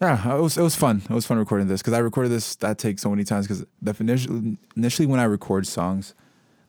[0.00, 1.02] Yeah, it was it was fun.
[1.04, 3.66] It was fun recording this because I recorded this that take so many times because
[3.82, 6.14] the initially, initially when I record songs,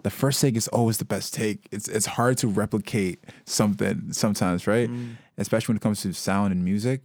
[0.03, 1.67] the first take is always the best take.
[1.71, 4.89] It's it's hard to replicate something sometimes, right?
[4.89, 5.15] Mm.
[5.37, 7.03] Especially when it comes to sound and music.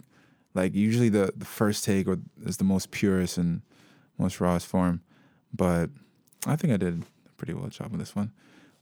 [0.55, 3.63] Like usually the the first take or is the most purest and
[4.19, 5.03] most rawest form.
[5.55, 5.91] But
[6.47, 8.33] I think I did a pretty well job on this one.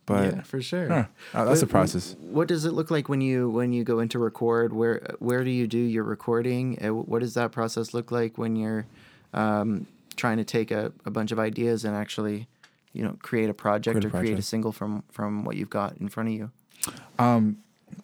[0.06, 0.92] But yeah, for sure.
[1.32, 2.14] uh, that's a process.
[2.20, 4.72] What does it look like when you when you go into record?
[4.72, 6.78] Where where do you do your recording?
[6.84, 8.86] Uh, What does that process look like when you're
[9.32, 9.86] um,
[10.16, 12.48] trying to take a, a bunch of ideas and actually,
[12.92, 15.70] you know, create a project Create a or create a single from from what you've
[15.70, 16.50] got in front of you?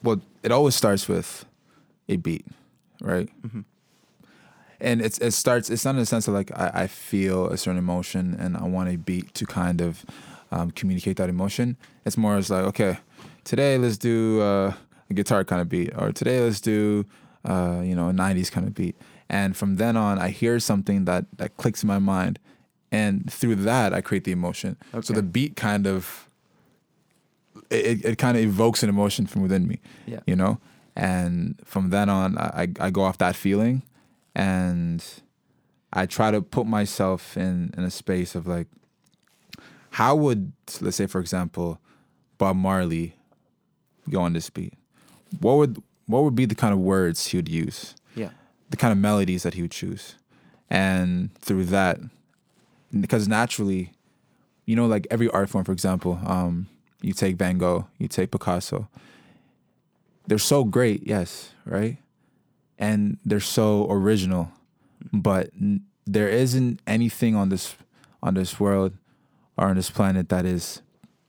[0.02, 1.44] well, it always starts with
[2.08, 2.46] a beat,
[3.00, 3.28] right?
[4.80, 5.68] And it's it starts.
[5.68, 8.64] It's not in the sense of like I, I feel a certain emotion and I
[8.64, 10.06] want a beat to kind of
[10.50, 11.76] um, communicate that emotion.
[12.04, 12.98] It's more as like okay,
[13.44, 14.74] today let's do uh,
[15.08, 17.06] a guitar kind of beat, or today let's do
[17.44, 18.96] uh, you know a '90s kind of beat.
[19.28, 22.38] And from then on, I hear something that that clicks in my mind,
[22.90, 24.76] and through that, I create the emotion.
[25.02, 26.28] So the beat kind of
[27.70, 29.80] it, it kind of evokes an emotion from within me.
[30.06, 30.20] Yeah.
[30.26, 30.60] You know?
[30.96, 33.82] And from then on, I, I go off that feeling
[34.34, 35.04] and
[35.92, 38.66] I try to put myself in, in a space of like,
[39.90, 41.78] how would, let's say, for example,
[42.38, 43.14] Bob Marley
[44.08, 44.74] go on this beat?
[45.40, 47.94] What would, what would be the kind of words he would use?
[48.14, 48.30] Yeah.
[48.70, 50.16] the kind of melodies that he would choose.
[50.68, 51.98] And through that,
[52.98, 53.92] because naturally,
[54.66, 56.68] you know, like every art form, for example, um,
[57.02, 58.88] you take Van Gogh, you take Picasso,
[60.26, 61.96] they're so great, yes, right?
[62.78, 64.52] And they're so original,
[65.12, 67.74] but n- there isn't anything on this
[68.22, 68.92] on this world
[69.60, 70.80] or on this planet that is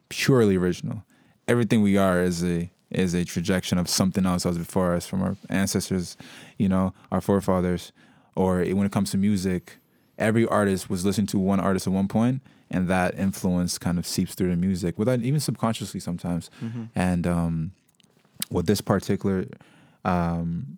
[0.09, 1.03] purely original.
[1.47, 5.05] Everything we are is a is a projection of something else that was before us
[5.07, 6.17] from our ancestors,
[6.57, 7.91] you know, our forefathers.
[8.35, 9.77] Or when it comes to music,
[10.17, 14.05] every artist was listening to one artist at one point, and that influence kind of
[14.07, 16.49] seeps through the music, without even subconsciously sometimes.
[16.95, 17.71] And um,
[18.49, 19.45] with this particular
[20.05, 20.77] um,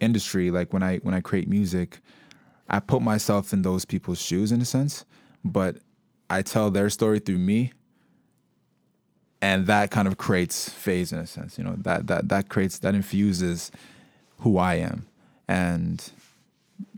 [0.00, 2.00] industry, like when I when I create music,
[2.68, 5.04] I put myself in those people's shoes in a sense,
[5.44, 5.76] but
[6.30, 7.72] I tell their story through me,
[9.42, 11.58] and that kind of creates phase in a sense.
[11.58, 13.70] You know that that that creates that infuses
[14.38, 15.06] who I am,
[15.48, 16.08] and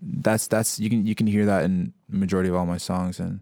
[0.00, 3.40] that's that's you can you can hear that in majority of all my songs, and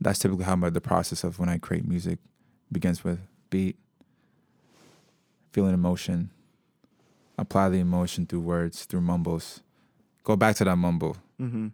[0.00, 2.18] that's typically how my the process of when I create music
[2.70, 3.76] begins with beat,
[5.52, 6.30] feeling emotion,
[7.38, 9.62] apply the emotion through words, through mumbles.
[10.24, 11.16] Go back to that mumble.
[11.40, 11.68] Mm-hmm.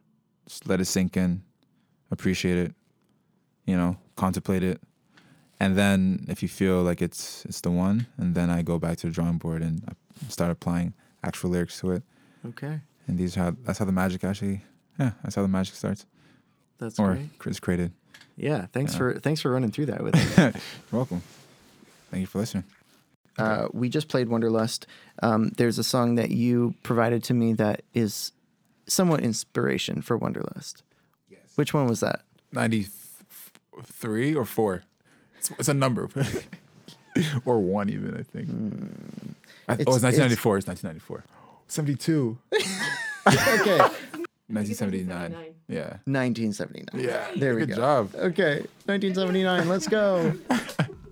[0.47, 1.43] Just let it sink in,
[2.11, 2.75] appreciate it,
[3.65, 4.81] you know, contemplate it.
[5.61, 8.99] And then if you feel like it's it's the one, and then I go back
[8.99, 9.93] to the drawing board and I
[10.29, 12.03] start applying actual lyrics to it.
[12.47, 12.81] Okay.
[13.07, 14.63] And these are how that's how the magic actually
[14.99, 16.07] yeah, that's how the magic starts.
[16.79, 17.51] That's or great.
[17.53, 17.93] is created.
[18.37, 18.67] Yeah.
[18.73, 18.99] Thanks Yeah.
[18.99, 20.45] for thanks for running through that with me.
[20.45, 20.53] You're
[20.91, 21.23] welcome.
[22.11, 22.65] Thank you for listening.
[23.39, 24.87] uh, we just played Wonderlust.
[25.23, 28.33] Um, there's a song that you provided to me that is
[28.87, 30.83] somewhat inspiration for Wonderlust.
[31.31, 31.41] Yes.
[31.55, 32.23] Which one was that?
[32.53, 32.87] 93
[34.35, 34.83] or 4.
[35.39, 36.09] It's, it's a number.
[37.45, 38.49] or 1 even, I think.
[38.49, 38.87] Hmm.
[39.69, 40.59] I, It's- oh, it's 1994.
[40.59, 41.25] It's, 1994.
[41.69, 42.39] 72.
[43.27, 43.79] Okay.
[44.49, 45.55] 1979.
[45.67, 45.97] Yeah.
[46.05, 47.03] 1979.
[47.03, 47.27] Yeah.
[47.37, 47.75] There we Good go.
[47.77, 48.15] job.
[48.15, 48.57] Okay.
[48.85, 49.67] 1979.
[49.67, 50.35] Let's go.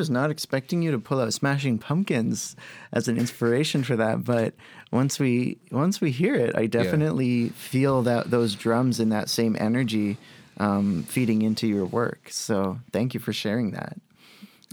[0.00, 2.56] was not expecting you to pull out Smashing Pumpkins
[2.90, 4.54] as an inspiration for that, but
[4.90, 9.56] once we once we hear it, I definitely feel that those drums and that same
[9.60, 10.16] energy
[10.56, 12.28] um, feeding into your work.
[12.30, 13.98] So thank you for sharing that.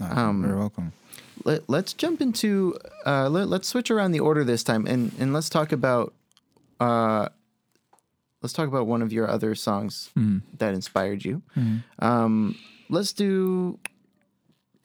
[0.00, 0.92] Um, You're welcome.
[1.44, 5.34] Let, let's jump into uh, let, let's switch around the order this time and and
[5.34, 6.14] let's talk about
[6.80, 7.28] uh,
[8.40, 10.08] let's talk about one of your other songs
[10.56, 11.42] that inspired you.
[11.98, 12.56] Um,
[12.88, 13.78] let's do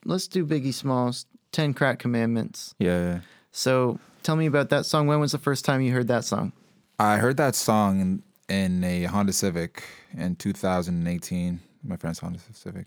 [0.04, 2.74] let's do Biggie Smalls, Ten Crack Commandments.
[2.78, 3.20] Yeah.
[3.50, 5.06] So tell me about that song.
[5.06, 6.52] When was the first time you heard that song?
[6.98, 9.84] I heard that song in, in a Honda Civic
[10.16, 12.86] in 2018, my friend's Honda Civic.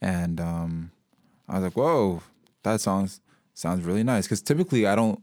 [0.00, 0.90] And um,
[1.48, 2.22] I was like, whoa,
[2.62, 3.10] that song
[3.54, 4.26] sounds really nice.
[4.26, 5.20] Because typically I don't,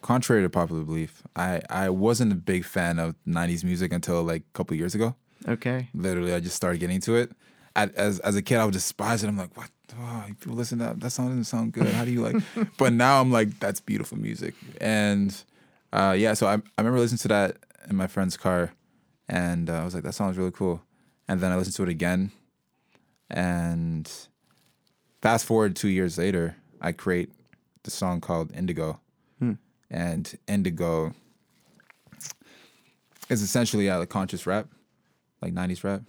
[0.00, 4.42] contrary to popular belief, I, I wasn't a big fan of 90s music until like
[4.42, 5.16] a couple years ago.
[5.46, 5.88] Okay.
[5.94, 7.32] Literally, I just started getting into it.
[7.76, 9.28] At, as, as a kid, I would despise it.
[9.28, 9.70] I'm like, what?
[9.96, 11.00] Oh, people listen to that.
[11.00, 11.86] That song doesn't sound good.
[11.86, 12.36] How do you like?
[12.76, 14.54] but now I'm like, that's beautiful music.
[14.80, 15.34] And
[15.92, 17.56] uh, yeah, so I, I remember listening to that
[17.88, 18.72] in my friend's car,
[19.28, 20.82] and uh, I was like, that sounds really cool.
[21.26, 22.30] And then I listened to it again,
[23.30, 24.10] and
[25.20, 27.30] fast forward two years later, I create
[27.82, 29.00] the song called Indigo,
[29.90, 31.14] and Indigo
[33.28, 34.68] is essentially yeah, like conscious rap,
[35.42, 36.02] like '90s rap,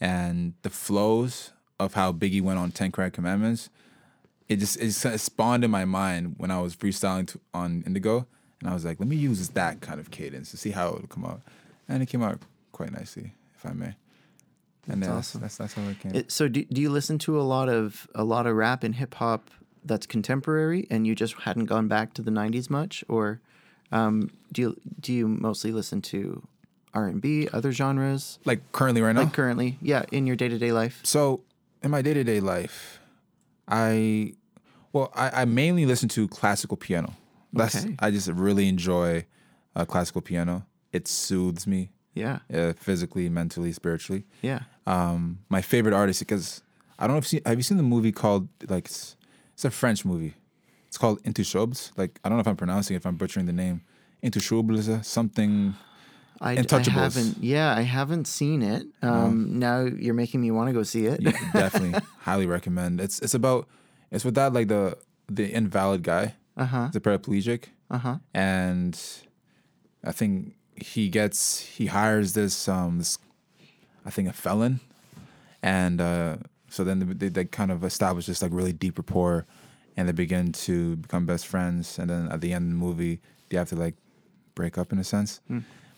[0.00, 3.70] and the flows of how Biggie went on Ten Crack Commandments,
[4.48, 8.26] it just it just spawned in my mind when I was freestyling to, on Indigo,
[8.60, 11.00] and I was like, let me use that kind of cadence to see how it
[11.02, 11.40] would come out,
[11.88, 12.40] and it came out
[12.72, 13.94] quite nicely, if I may.
[14.86, 15.40] And That's awesome.
[15.40, 16.14] That's, that's how it came.
[16.14, 18.94] It, so do, do you listen to a lot of a lot of rap and
[18.94, 19.50] hip hop
[19.84, 23.40] that's contemporary, and you just hadn't gone back to the '90s much, or
[23.92, 26.46] um, do you do you mostly listen to
[26.92, 29.22] R and B, other genres, like currently right now.
[29.22, 29.78] like currently?
[29.80, 31.00] Yeah, in your day to day life.
[31.02, 31.40] So
[31.84, 32.98] in my day to day life,
[33.68, 34.32] I
[34.92, 37.14] well, I, I mainly listen to classical piano.
[37.52, 37.96] That's Okay.
[38.00, 39.26] I just really enjoy
[39.76, 40.66] uh, classical piano.
[40.92, 44.24] It soothes me Yeah, uh, physically, mentally, spiritually.
[44.42, 44.60] yeah.
[44.86, 46.62] Um, my favorite artist because
[46.98, 49.16] I don't know if you have you seen the movie called like it's,
[49.54, 50.34] it's a French movie.
[50.88, 51.90] It's called Intouchables.
[51.96, 53.82] Like I don't know if I'm pronouncing it, if I'm butchering the name.
[54.22, 55.74] Intouchables, something.
[56.40, 56.56] I, I
[57.14, 57.42] haven't.
[57.44, 58.86] Yeah, I haven't seen it.
[59.02, 61.20] Um, Now you're making me want to go see it.
[61.22, 63.00] Yeah, definitely highly recommend.
[63.00, 63.66] It's it's about
[64.10, 64.96] it's with that like the
[65.28, 66.88] the invalid guy, Uh huh.
[66.92, 68.16] the paraplegic, Uh huh.
[68.34, 68.98] and
[70.04, 73.18] I think he gets he hires this um this
[74.04, 74.80] I think a felon,
[75.62, 76.36] and uh,
[76.68, 79.46] so then they, they kind of establish this like really deep rapport,
[79.96, 83.20] and they begin to become best friends, and then at the end of the movie
[83.48, 83.94] they have to like
[84.54, 85.40] break up in a sense.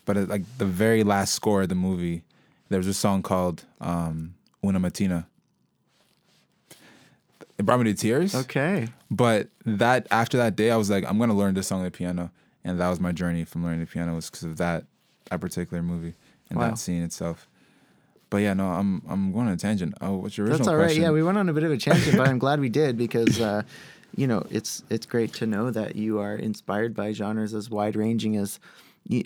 [0.07, 2.23] But at, like the very last score of the movie,
[2.69, 4.33] there was a song called um,
[4.65, 5.25] "Una Mattina."
[7.59, 8.33] It brought me to tears.
[8.35, 8.87] Okay.
[9.09, 11.91] But that after that day, I was like, I'm gonna learn this song on the
[11.91, 12.31] piano,
[12.63, 14.85] and that was my journey from learning the piano was because of that
[15.29, 16.13] that particular movie
[16.49, 16.69] and Wow.
[16.69, 17.47] that scene itself.
[18.29, 19.95] But yeah, no, I'm I'm going on a tangent.
[20.01, 20.85] Oh, what's your original That's all right.
[20.87, 21.03] question?
[21.03, 23.39] Yeah, we went on a bit of a tangent, but I'm glad we did because,
[23.41, 23.63] uh,
[24.15, 27.95] you know, it's it's great to know that you are inspired by genres as wide
[27.95, 28.59] ranging as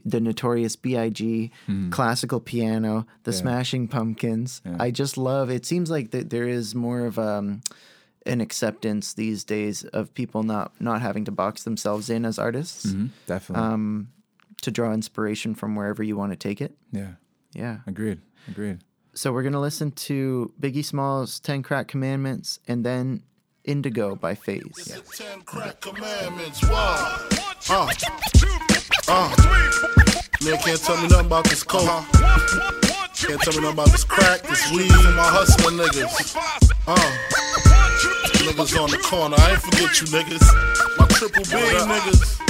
[0.06, 1.52] the Notorious B.I.G.,
[1.92, 3.36] classical piano, the Mm-hmm.
[3.38, 3.42] Yeah.
[3.42, 4.62] Smashing Pumpkins.
[4.66, 4.78] Yeah.
[4.80, 5.50] I just love.
[5.50, 7.62] It seems like that there is more of um,
[8.26, 12.86] an acceptance these days of people not not having to box themselves in as artists
[12.88, 13.66] Mhm, definitely.
[13.66, 14.10] um,
[14.62, 16.76] to draw inspiration from wherever you want to take it.
[16.92, 17.14] yeah,
[17.54, 17.80] Yeah.
[17.88, 18.80] agreed, agreed.
[19.14, 23.24] So we're gonna listen to Biggie Smalls' Ten Crack Commandments and then
[23.64, 24.76] Indigo by Fayz.
[25.18, 27.28] Ten crack commandments, why?
[27.70, 27.92] Uh,
[29.12, 29.30] uh.
[30.44, 31.86] Man can't tell me nothing about this coke.
[33.14, 36.36] Can't tell me nothing about this crack, this weed, and my hustling niggas.
[36.88, 36.96] Uh.
[38.42, 40.98] Niggas on the corner, I ain't forget you niggas.
[40.98, 42.41] My triple B niggas.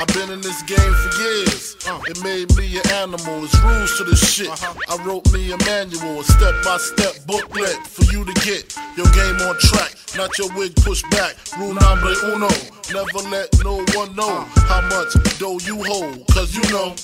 [0.00, 1.76] I've been in this game for years.
[1.86, 3.44] Uh, it made me an animal.
[3.44, 4.48] It's rules to this shit.
[4.48, 4.72] Uh-huh.
[4.88, 9.04] I wrote me a manual, a step by step booklet for you to get your
[9.12, 9.92] game on track.
[10.16, 11.36] Not your wig pushed back.
[11.58, 12.48] Rule number uno.
[12.88, 14.60] Never let no one know uh.
[14.72, 16.26] how much dough you hold.
[16.28, 16.96] Cause you know.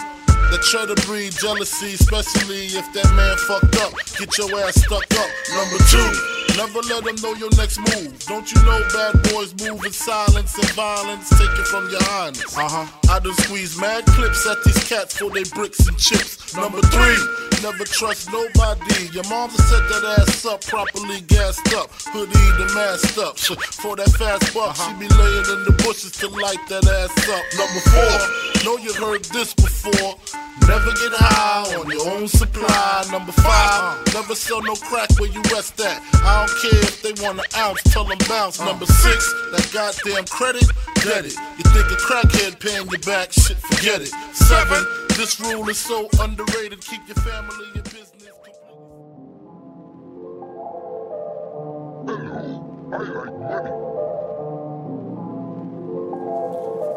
[0.51, 3.93] That try to breed jealousy, especially if that man fucked up.
[4.19, 5.31] Get your ass stuck up.
[5.51, 6.09] Number two,
[6.57, 8.15] never let them know your next move.
[8.27, 11.29] Don't you know bad boys move in silence and violence?
[11.31, 12.57] Take it from your highness.
[12.57, 12.87] Uh huh.
[13.11, 16.55] I done squeeze mad clips at these cats for they bricks and chips.
[16.57, 17.19] Number three,
[17.63, 19.09] never trust nobody.
[19.13, 23.39] Your mom set that ass up properly gassed up, hoodie the masked up.
[23.83, 27.45] For that fast buck, she be laying in the bushes to light that ass up.
[27.59, 30.17] Number four, know you heard this before.
[30.63, 33.05] Never get high on your own supply.
[33.13, 36.03] Number five, never sell no crack where you rest at.
[36.25, 38.59] I don't care if they want an ounce, tell them bounce.
[38.59, 41.37] Number six, that goddamn credit, get it.
[41.59, 44.11] You think a crackhead paying you back, shit, forget it.
[44.35, 44.85] Seven,
[45.17, 48.07] this rule is so underrated, keep your family and business.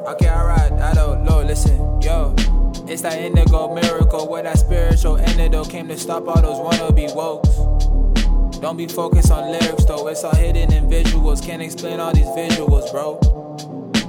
[0.07, 2.35] Okay, alright, I don't know, listen, yo.
[2.89, 8.59] It's that indigo miracle where that spiritual antidote came to stop all those wannabe wokes.
[8.61, 11.45] Don't be focused on lyrics though, it's all hidden in visuals.
[11.45, 13.19] Can't explain all these visuals, bro.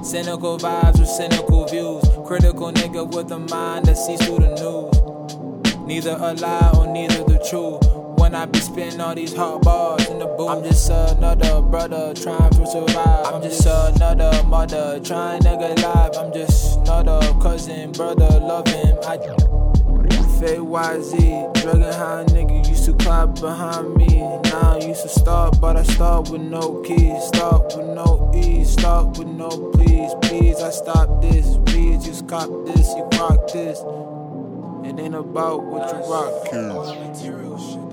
[0.03, 2.03] Cynical vibes with cynical views.
[2.25, 5.77] Critical nigga with a mind that sees through the news.
[5.85, 8.00] Neither a lie or neither the truth.
[8.21, 12.13] When I be spitting all these hot bars in the booth, I'm just another brother
[12.13, 13.25] trying to survive.
[13.25, 16.15] I'm just another mother trying to get live.
[16.15, 18.95] I'm just another cousin, brother, loving.
[19.07, 19.17] I
[20.39, 24.19] Fay YZ, drugging high nigga used to clap behind me.
[24.19, 27.23] Now I used to start, but I start with no keys.
[27.23, 30.11] Start with no ease, start with no please.
[30.21, 31.57] Please, I stop this.
[31.65, 33.79] Please, you cop this, you rock this.
[34.87, 36.53] It ain't about what you rock.
[36.53, 37.90] Material shit, dog.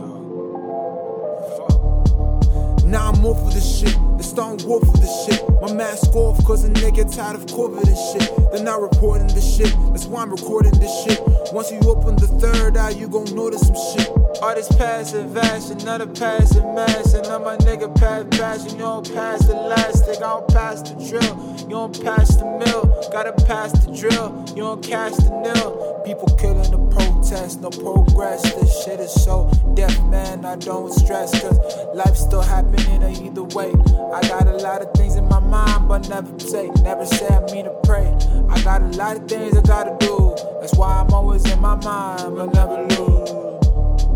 [2.88, 3.94] Now I'm off of this shit.
[4.16, 5.44] They starting war for this shit.
[5.60, 8.50] My mask off cause a nigga tired of COVID and shit.
[8.50, 9.70] They're not reporting this shit.
[9.90, 11.20] That's why I'm recording this shit.
[11.52, 14.08] Once you open the third eye, you gon' notice some shit.
[14.40, 18.78] All this passive action, another passive mass, and I'm a nigga past passion.
[18.78, 21.56] You don't pass the elastic, I don't pass the drill.
[21.60, 24.44] You don't pass the mill, gotta pass the drill.
[24.56, 25.87] You don't catch the nil.
[26.08, 28.40] People killing the protest, no progress.
[28.54, 30.42] This shit is so deaf, man.
[30.42, 31.58] I don't stress, cause
[31.94, 33.68] life's still happening either way.
[34.14, 37.40] I got a lot of things in my mind, but never say, never say I
[37.52, 38.06] mean to pray.
[38.48, 40.34] I got a lot of things I gotta do.
[40.62, 43.28] That's why I'm always in my mind, but never lose.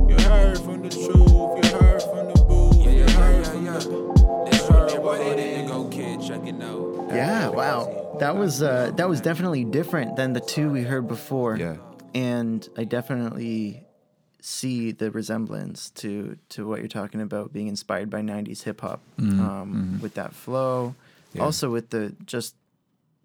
[0.09, 3.79] You heard from the truth, you heard from the booth, Yeah, you yeah, yeah, yeah.
[3.79, 4.49] the.
[4.51, 7.11] This from your boy, the Indigo Kid, check it out.
[7.15, 8.12] Yeah, wow.
[8.19, 11.57] That was uh, that was definitely different than the two we heard before.
[11.57, 11.77] Yeah.
[12.15, 13.85] And I definitely
[14.41, 19.01] see the resemblance to to what you're talking about being inspired by 90s hip hop
[19.19, 20.95] um, with that flow.
[20.95, 21.39] Mm-hmm.
[21.39, 21.45] Yeah.
[21.45, 22.55] Also with the just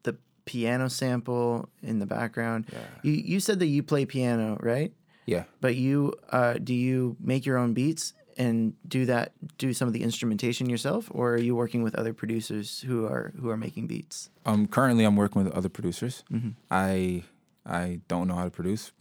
[0.03, 0.15] the
[0.45, 2.65] piano sample in the background.
[2.71, 2.79] Yeah.
[3.03, 4.93] You you said that you play piano, right?
[5.25, 5.43] Yeah.
[5.59, 9.93] But you uh, do you make your own beats and do that do some of
[9.93, 13.87] the instrumentation yourself or are you working with other producers who are who are making
[13.87, 14.29] beats?
[14.45, 16.23] Um, currently, I'm working with other producers.
[16.31, 16.49] Mm-hmm.
[16.71, 17.23] I
[17.65, 18.91] I don't know how to produce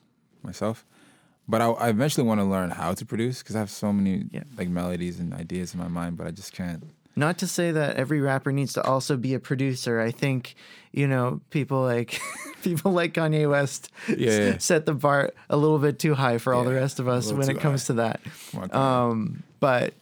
[0.42, 0.84] myself,
[1.48, 4.24] but I, I eventually want to learn how to produce because I have so many
[4.32, 4.44] Yeah.
[4.56, 6.82] like melodies and ideas in my mind, but I just can't.
[7.18, 10.00] Not to say that every rapper needs to also be a producer.
[10.00, 10.54] I think,
[10.96, 12.20] you know, people like
[12.62, 14.58] people like Kanye West s- Yeah.
[14.70, 17.48] set the bar a little bit too high for all the rest of us when
[17.48, 18.20] it comes to that.
[18.72, 19.94] Um, but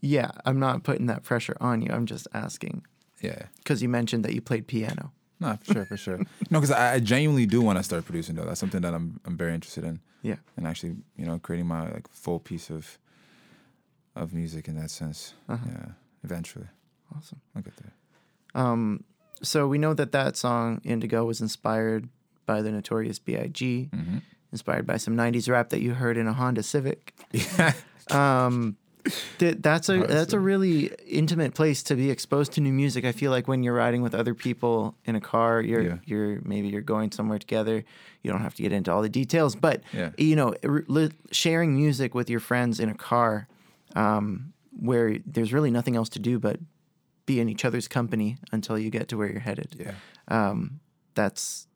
[0.00, 1.90] yeah, I'm not putting that pressure on you.
[1.92, 2.84] I'm just asking
[3.22, 3.42] Yeah.
[3.58, 5.12] because you mentioned that you played piano.
[5.40, 6.18] No, for sure, for sure.
[6.50, 8.44] no, because I, I genuinely do want to start producing though.
[8.44, 10.00] That's something that I'm I'm very interested in.
[10.22, 10.36] Yeah.
[10.56, 12.98] And actually, you know, creating my like full piece of
[14.16, 15.34] of music in that sense.
[15.48, 15.92] Yeah.
[16.24, 17.18] Eventually, Uh-huh.
[17.18, 17.40] Awesome.
[17.54, 17.92] I'll get there.
[18.62, 19.04] Um,
[19.42, 22.08] so we know that that song Indigo was inspired
[22.46, 23.90] by the Notorious B.I.G.
[23.92, 24.18] Mm-hmm.
[24.52, 27.12] Inspired by some '90s rap that you heard in a Honda Civic.
[28.10, 28.76] um,
[29.38, 33.04] th- that's a that's a really intimate place to be exposed to new music.
[33.04, 35.96] I feel like when you're riding with other people in a car, you're Yeah.
[36.04, 37.84] you're maybe you're going somewhere together.
[38.22, 40.10] You don't have to get into all the details, but Yeah.
[40.16, 43.48] you know, r- sharing music with your friends in a car,
[43.94, 46.58] um, where there's really nothing else to do but
[47.28, 49.76] be in each other's company until you get to where you're headed.
[49.78, 49.94] Yeah.
[50.26, 50.80] Um,
[51.14, 51.68] that's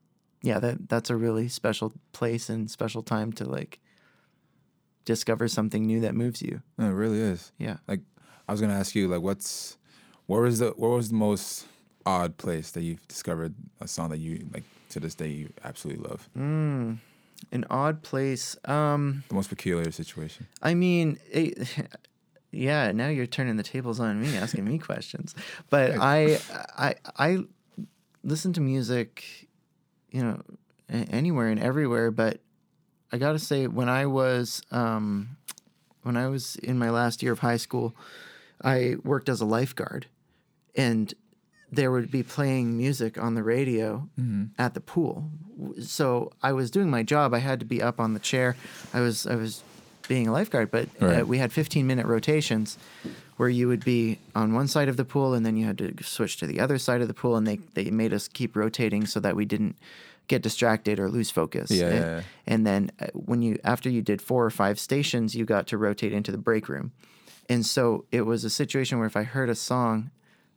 [0.43, 3.79] yeah, that that's a really special place and special time to like
[5.05, 6.63] discover something new that moves you.
[6.79, 7.53] No, it really is.
[7.59, 7.77] Yeah.
[7.87, 8.01] Like
[8.49, 9.77] I was gonna ask you, like, what's
[10.27, 11.67] where was the where was the most
[12.05, 16.03] odd place that you've discovered a song that you like to this day you absolutely
[16.09, 16.29] love?
[16.37, 16.99] Mm,
[17.53, 18.57] an odd place.
[18.65, 20.47] Um, The most peculiar situation.
[20.63, 21.69] I mean, it,
[22.53, 22.93] yeah.
[22.93, 25.35] Now you're turning the tables on me, asking me questions.
[25.71, 26.39] But I,
[26.79, 27.39] I, I
[28.23, 29.49] listen to music,
[30.11, 30.43] you know,
[30.89, 32.11] anywhere and everywhere.
[32.11, 32.41] But
[33.11, 35.37] I gotta say, when I was, um,
[36.03, 37.95] when I was in my last year of high school,
[38.63, 40.07] I worked as a lifeguard,
[40.77, 41.13] and
[41.71, 44.09] there would be playing music on the radio
[44.59, 45.31] at the pool.
[45.81, 47.33] So I was doing my job.
[47.33, 48.57] I had to be up on the chair.
[48.93, 49.63] I was I was
[50.13, 52.77] being a lifeguard, but uh, we had 15 minute rotations
[53.39, 55.95] where you would be on one side of the pool and then you had to
[56.03, 59.07] switch to the other side of the pool, and they they made us keep rotating
[59.07, 59.75] so that we didn't
[60.29, 61.71] get distracted or lose focus.
[61.71, 62.23] Yeah, and, yeah, yeah.
[62.47, 65.79] and then uh, when you after you did four or five stations, you got to
[65.79, 66.93] rotate into the break room.
[67.49, 70.11] And so it was a situation where if I heard a song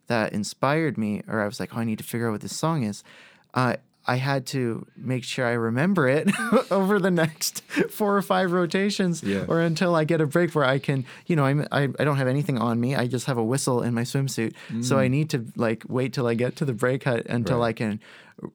[0.08, 2.56] that inspired me, or I was like, oh, I need to figure out what this
[2.56, 3.06] song is,
[3.54, 3.78] uh,
[4.08, 6.30] I had to make sure I remember it
[6.72, 9.46] over the next four or five rotations, Yeah.
[9.48, 12.18] or until I get a break where I can, you know, I'm, I I don't
[12.18, 12.96] have anything on me.
[12.96, 16.28] I just have a whistle in my swimsuit, so I need to like wait till
[16.28, 17.62] I get to the break hut until Mm.
[17.62, 17.68] Right.
[17.70, 18.00] I can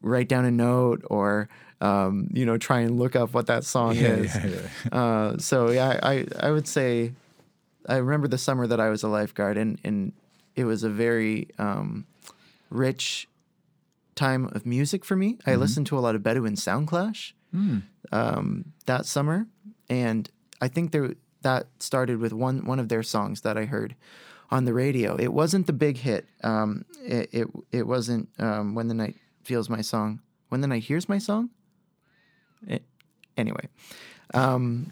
[0.01, 1.49] write down a note or.
[1.83, 4.35] Um, you know, try and look up what that song Yeah, is.
[4.35, 4.69] yeah.
[4.99, 7.11] Uh, so yeah, I, I I would say
[7.89, 10.13] I remember the summer that I was a lifeguard, and and
[10.55, 12.05] it was a very um,
[12.69, 13.27] rich
[14.15, 15.37] time of music for me.
[15.45, 17.33] I listened to a lot of Bedouin Soundclash
[18.11, 19.47] um, that summer,
[19.89, 20.29] and
[20.61, 23.95] I think there that started with one one of their songs that I heard
[24.49, 25.15] on the radio.
[25.15, 26.25] It wasn't the big hit.
[26.43, 30.21] Um, it, it it wasn't um, when the night feels my song.
[30.49, 31.49] When the night hears my song.
[32.67, 32.83] It,
[33.37, 33.67] anyway,
[34.33, 34.91] um,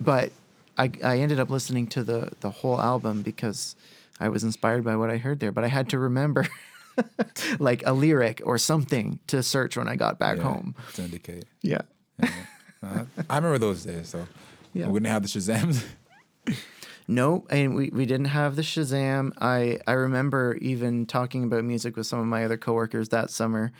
[0.00, 0.30] but
[0.78, 3.74] I I ended up listening to the the whole album because
[4.20, 5.52] I was inspired by what I heard there.
[5.52, 6.46] But I had to remember.
[7.58, 10.74] like a lyric or something to search when I got back Yeah, home.
[10.94, 11.44] to indicate.
[11.62, 11.82] Yeah.
[12.22, 14.26] Uh, I remember those days though.
[14.72, 14.88] Yeah.
[14.88, 15.84] We didn't have the Shazams.
[17.06, 19.32] No, and we, we didn't have the Shazam.
[19.38, 23.72] I, I remember even talking about music with some of my other coworkers that summer.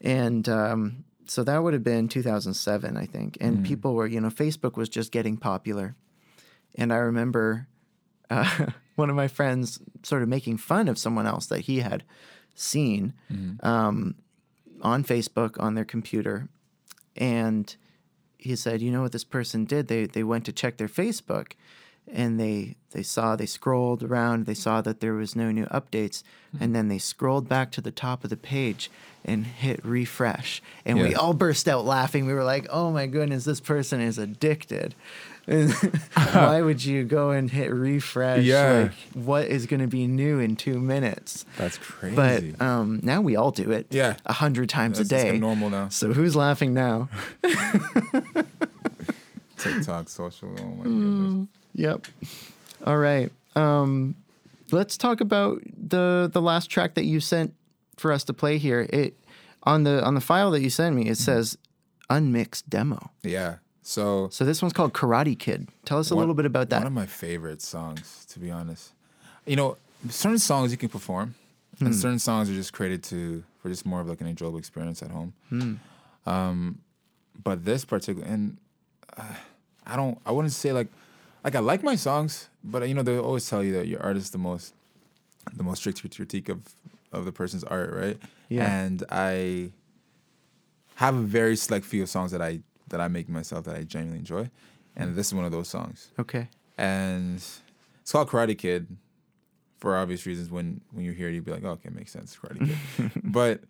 [0.00, 3.38] And um, so that would have been 2007, I think.
[3.40, 5.94] And people were, you know, Facebook was just getting popular.
[6.74, 7.68] And I remember
[8.30, 12.02] uh, one of my friends sort of making fun of someone else that he had
[12.56, 13.12] seen
[13.60, 14.14] um,
[14.82, 16.48] on Facebook on their computer.
[17.14, 17.74] And
[18.36, 19.88] he said, "You know what this person did?
[19.88, 21.52] They they went to check their Facebook,
[22.10, 24.46] and they they saw they scrolled around.
[24.46, 26.22] They saw that there was no new updates,
[26.60, 28.90] and then they scrolled back to the top of the page
[29.24, 30.62] and hit refresh.
[30.84, 32.26] And we all burst out laughing.
[32.26, 34.94] We were like, "Oh my goodness, this person is addicted."
[36.32, 38.42] Why would you go and hit refresh?
[38.44, 38.88] Yeah.
[38.90, 41.44] Like, what is going to be new in two minutes?
[41.56, 42.16] That's crazy.
[42.16, 43.86] But um, now we all do it.
[43.90, 44.16] Yeah.
[44.26, 45.38] a hundred times That's- a day.
[45.38, 45.88] normal now.
[45.88, 47.08] So who's laughing now?
[49.58, 50.48] TikTok, social.
[50.58, 50.84] Oh my Mm.
[50.84, 51.48] goodness.
[51.74, 52.06] Yep.
[52.86, 53.30] All right.
[53.54, 54.14] Um,
[54.70, 57.54] let's talk about the the last track that you sent
[57.96, 58.86] for us to play here.
[58.90, 59.14] It
[59.62, 61.08] on the on the file that you sent me.
[61.08, 61.56] It says
[62.10, 63.10] unmixed demo.
[63.22, 63.56] Yeah.
[63.86, 65.68] So So this one's called Karate Kid.
[65.84, 66.78] Tell us a One- little bit about that.
[66.78, 68.92] One of my favorite songs, to be honest.
[69.46, 69.76] You know,
[70.10, 71.36] certain songs you can perform,
[71.78, 71.86] Hmm.
[71.86, 75.02] and certain songs are just created to for just more of like an enjoyable experience
[75.02, 75.34] at home.
[76.26, 76.78] Um,
[77.44, 78.56] but this particular, and
[79.16, 79.34] uh,
[79.86, 80.88] I don't, I wouldn't say like,
[81.44, 84.16] like I like my songs, but you know they always tell you that your art
[84.16, 84.74] is the most,
[85.54, 86.58] the most strict critique of
[87.12, 88.18] of the person's art, right?
[88.48, 88.66] Yeah.
[88.68, 89.70] And I
[90.96, 94.18] have a very select few songs that I that I make myself that I genuinely
[94.18, 94.50] enjoy,
[94.94, 96.10] and this is one of those songs.
[96.18, 96.48] okay.
[96.78, 98.86] And it's called Karate Kid
[99.78, 100.50] for obvious reasons.
[100.50, 103.10] When when you hear it, you'd be like, oh, okay, makes sense, Karate Kid.
[103.24, 103.60] but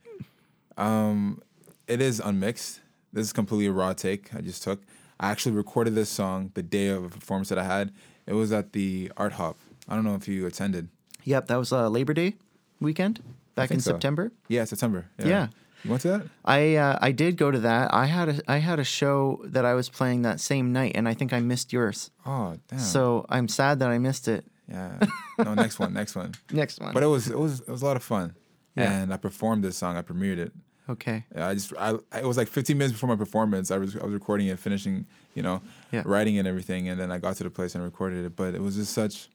[0.76, 1.40] um,
[1.86, 2.80] it is unmixed.
[3.12, 4.82] This is completely a raw take I just took.
[5.18, 7.92] I actually recorded this song the day of a performance that I had.
[8.26, 9.56] It was at the Art Hop.
[9.88, 10.88] I don't know if you attended.
[11.24, 11.46] Yep.
[11.46, 12.34] That was uh, Labor Day
[12.80, 13.22] weekend
[13.54, 13.92] back in so.
[13.92, 14.32] September.
[14.48, 15.06] Yeah, September.
[15.18, 15.44] Yeah.
[15.44, 15.48] You
[15.84, 16.22] went to that?
[16.44, 17.92] I uh, I did go to that.
[17.92, 21.08] I had a I had a show that I was playing that same night, and
[21.08, 22.10] I think I missed yours.
[22.24, 22.78] Oh, damn.
[22.78, 24.44] So I'm sad that I missed it.
[24.68, 24.98] yeah.
[25.38, 26.32] No, next one, next one.
[26.50, 26.92] Next one.
[26.94, 28.34] But it was it was it was a lot of fun.
[28.74, 28.90] Yeah.
[28.92, 29.96] And I performed this song.
[29.96, 30.52] I premiered it.
[30.88, 31.24] okay.
[31.34, 33.70] Yeah, I just I it was like 15 minutes before my performance.
[33.70, 35.60] I was I was recording it, finishing, you know,
[35.92, 36.02] Yeah.
[36.04, 38.34] writing it and everything, and then I got to the place and recorded it.
[38.36, 39.28] But it was just such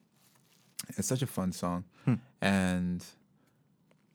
[0.98, 2.16] it's such a fun song, Hmm.
[2.42, 3.06] and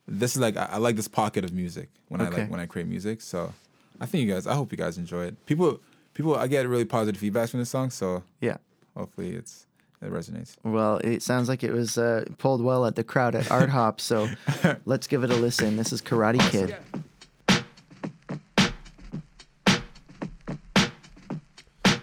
[0.09, 2.67] this is like I, I like this pocket of music when I like when I
[2.67, 3.21] create music.
[3.21, 3.53] So
[4.01, 5.47] I think you guys, I hope you guys enjoy it.
[5.47, 5.81] People
[6.15, 8.57] people I get really positive feedback from this song, so Yeah.
[8.97, 9.67] hopefully it's
[10.03, 10.57] it resonates.
[10.63, 14.01] Well, it sounds like it was uh, pulled well at the crowd at Art Hop.
[14.01, 14.29] So
[14.85, 15.77] let's give it a listen.
[15.77, 16.77] This is Karate Kid.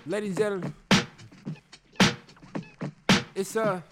[0.06, 0.74] Ladies and gentlemen,
[3.36, 3.84] it's a,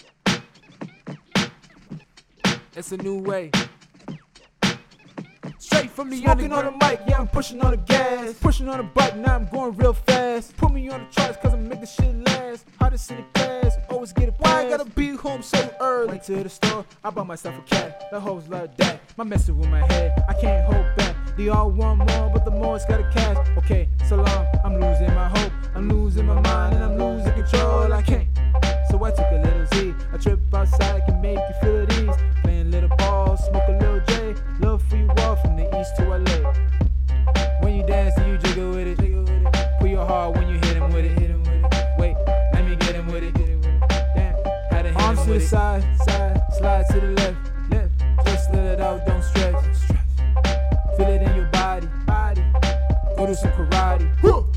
[2.76, 3.50] it's a new way.
[5.82, 8.34] Straight from the Smoking on the mic, yeah, I'm pushing on the gas.
[8.34, 10.56] Pushing on the button, now I'm going real fast.
[10.56, 12.68] Put me on the charts, cause I'm making shit last.
[12.80, 16.10] Hottest in the class, always get it Why I gotta be home so early?
[16.10, 18.12] Went to the store, I bought myself a cat.
[18.12, 19.02] The hoes love that.
[19.18, 21.16] My messing with my head, I can't hold back.
[21.36, 23.38] They all want more, but the more it's gotta cash.
[23.58, 25.52] Okay, so long, I'm losing my hope.
[25.74, 27.92] I'm losing my mind and I'm losing control.
[27.92, 28.28] I can't.
[28.92, 29.96] So I took a little Z.
[30.14, 31.91] I trip outside, can make you feel at
[33.42, 34.36] smoke a little J.
[34.60, 36.54] Love for you all from the east to LA.
[37.62, 39.80] When you dance, you jiggle with it?
[39.80, 41.98] Pull your heart when you hit him with it.
[41.98, 42.16] Wait,
[42.54, 43.34] let me get him with it.
[43.34, 44.36] Damn,
[44.70, 47.38] had to Arms him to the side, side, slide to the left,
[47.72, 48.26] left.
[48.26, 49.92] Just let it out, don't stress.
[50.98, 52.44] Feel it in your body, body.
[53.18, 54.51] Go do some karate.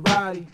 [0.00, 0.51] Karate.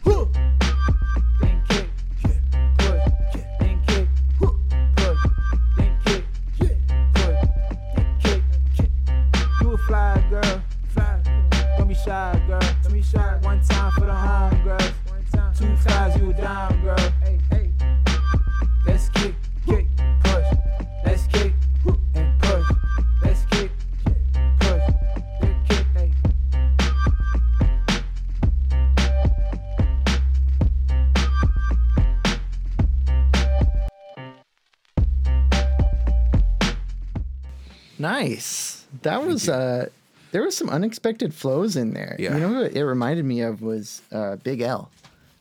[37.99, 38.85] Nice.
[39.03, 39.89] That was uh
[40.31, 42.17] there was some unexpected flows in there.
[42.19, 42.35] Yeah.
[42.35, 44.91] You know what it reminded me of was uh Big L.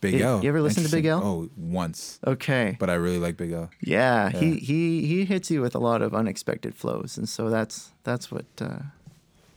[0.00, 0.42] Big You- L.
[0.42, 1.20] you ever listen to Big L?
[1.24, 2.18] Oh, once.
[2.26, 2.76] Okay.
[2.78, 3.68] But I really like Big L.
[3.80, 4.54] Yeah, he, Yeah.
[4.54, 8.46] he he hits you with a lot of unexpected flows, and so that's that's what
[8.60, 8.78] uh,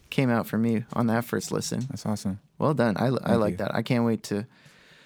[0.10, 1.82] came out for me on that first listen.
[1.90, 2.40] That's awesome.
[2.58, 2.98] Well done.
[2.98, 3.58] I, I like you.
[3.58, 3.74] that.
[3.76, 4.46] I can't wait to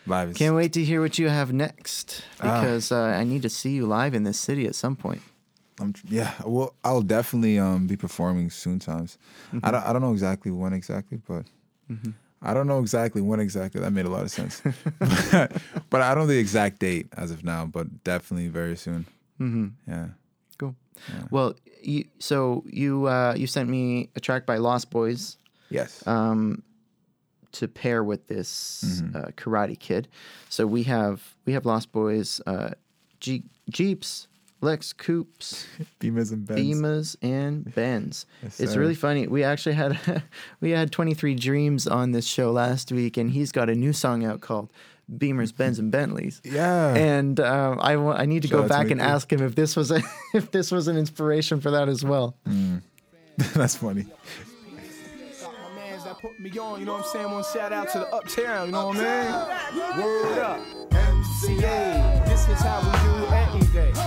[0.07, 2.61] Live can't wait to hear what you have next Ah.
[2.61, 5.21] because uh, I need to see you live in this city at some point.
[5.79, 9.17] I'm, yeah, well, I'll definitely um, be performing soon times.
[9.63, 11.45] I don't I don't know exactly when exactly, but
[12.41, 13.81] I don't know exactly when exactly.
[13.81, 14.61] That made a lot of sense.
[14.99, 15.51] but,
[15.89, 19.05] but I don't know the exact date as of now, but definitely very soon.
[19.39, 19.67] Mm-hmm.
[19.91, 20.07] Yeah.
[20.57, 20.75] Cool.
[21.29, 25.37] Well, you so you uh, you sent me a track by Lost Boyz.
[25.69, 26.05] Yes.
[26.07, 26.63] Um,
[27.53, 29.15] to pair with this Mm-hmm.
[29.17, 30.07] uh, Karate Kid,
[30.49, 32.71] so we have we have Lost Boyz, uh,
[33.19, 34.27] Jeep, Jeeps,
[34.65, 35.67] Lex Coupes,
[36.01, 36.59] Beamers and Benz.
[36.59, 38.25] Beamers, and Benz.
[38.43, 38.79] Yes, it's sir.
[38.79, 39.27] really funny.
[39.27, 40.23] We actually had
[40.61, 44.41] we had 23DREAMZ on this show last week, and he's got a new song out
[44.41, 44.69] called
[45.09, 46.41] Beamers, Benz, and Bentleys.
[46.43, 46.95] Yeah.
[46.95, 49.05] And um, I wa- I need to Shout go out to back and too.
[49.05, 50.01] ask him if this was a
[50.33, 52.35] if this was an inspiration for that as well.
[53.53, 54.05] That's funny.
[54.73, 57.31] My mans that put me on, you know what I'm saying?
[57.31, 60.03] One shout out to the uptown, you know what I mean?
[60.03, 60.59] Word up.
[60.91, 63.93] MCA, this is how we do anything.
[63.93, 64.01] Me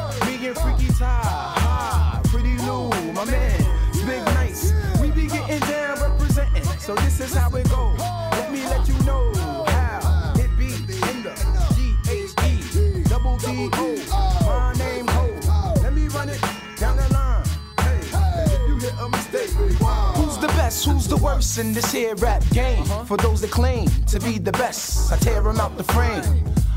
[0.54, 3.58] Freaky Tah, ha, pretty Lou, my man,
[4.06, 4.72] big nice.
[5.00, 7.94] We be getting down representing, so this is how it go.
[8.32, 9.32] Let me let you know
[9.66, 11.34] how it be in the
[11.76, 13.96] G-H-E, double D-O,
[14.46, 15.74] my name Ho.
[15.82, 16.40] Let me run it
[16.76, 17.44] down the line.
[17.80, 18.00] Hey,
[18.54, 19.50] if you hit a mistake,
[20.16, 20.86] Who's the best?
[20.86, 22.82] Who's the worst in this here rap game?
[22.84, 23.04] Uh-huh.
[23.04, 26.22] For those that claim to be the best, I tear them out the frame.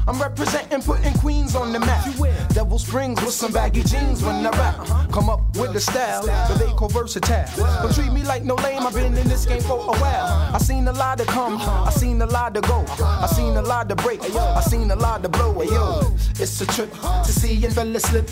[0.08, 2.06] I'm representing, putting queens on the map.
[2.54, 5.12] Devil Springs with some baggy jeans when I rap.
[5.12, 7.46] Come up with the style, but they call versatile.
[7.58, 10.56] But treat me like no lame, I've been in this game for a while.
[10.56, 12.86] I seen a lot to come, I seen a lot to go.
[13.00, 15.62] I seen a lot to break, I seen a lot to blow.
[15.62, 18.28] Yo, it's a trip to see and fella slip.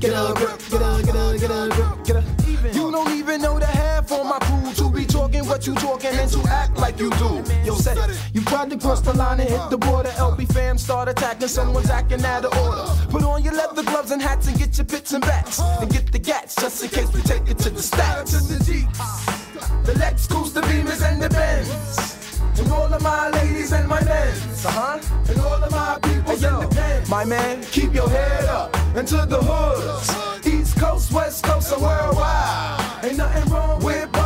[0.00, 2.74] Get a grip, get a, get a, get a grip, get a.
[2.74, 5.06] You don't even know the half on my crew to be
[5.48, 7.42] what you talking and to act like you do.
[7.64, 7.96] Yo, say,
[8.32, 10.10] you tried to cross the line and hit the border.
[10.10, 12.84] LB fam start attacking, someone's acting out of order.
[13.10, 15.60] Put on your leather gloves and hats and get your pits and bats.
[15.60, 18.32] And get the gats just in case we take it to the stats.
[19.84, 22.28] the Lex Coos, the Beamers, and the Benz.
[22.58, 24.28] And all of my ladies and my men,
[24.64, 24.98] uh-huh.
[25.28, 27.04] And all of my people in the pen.
[27.08, 30.46] My man, keep your head up into the hoods.
[30.46, 33.04] East Coast, West Coast, or worldwide.
[33.04, 34.17] Ain't nothing wrong with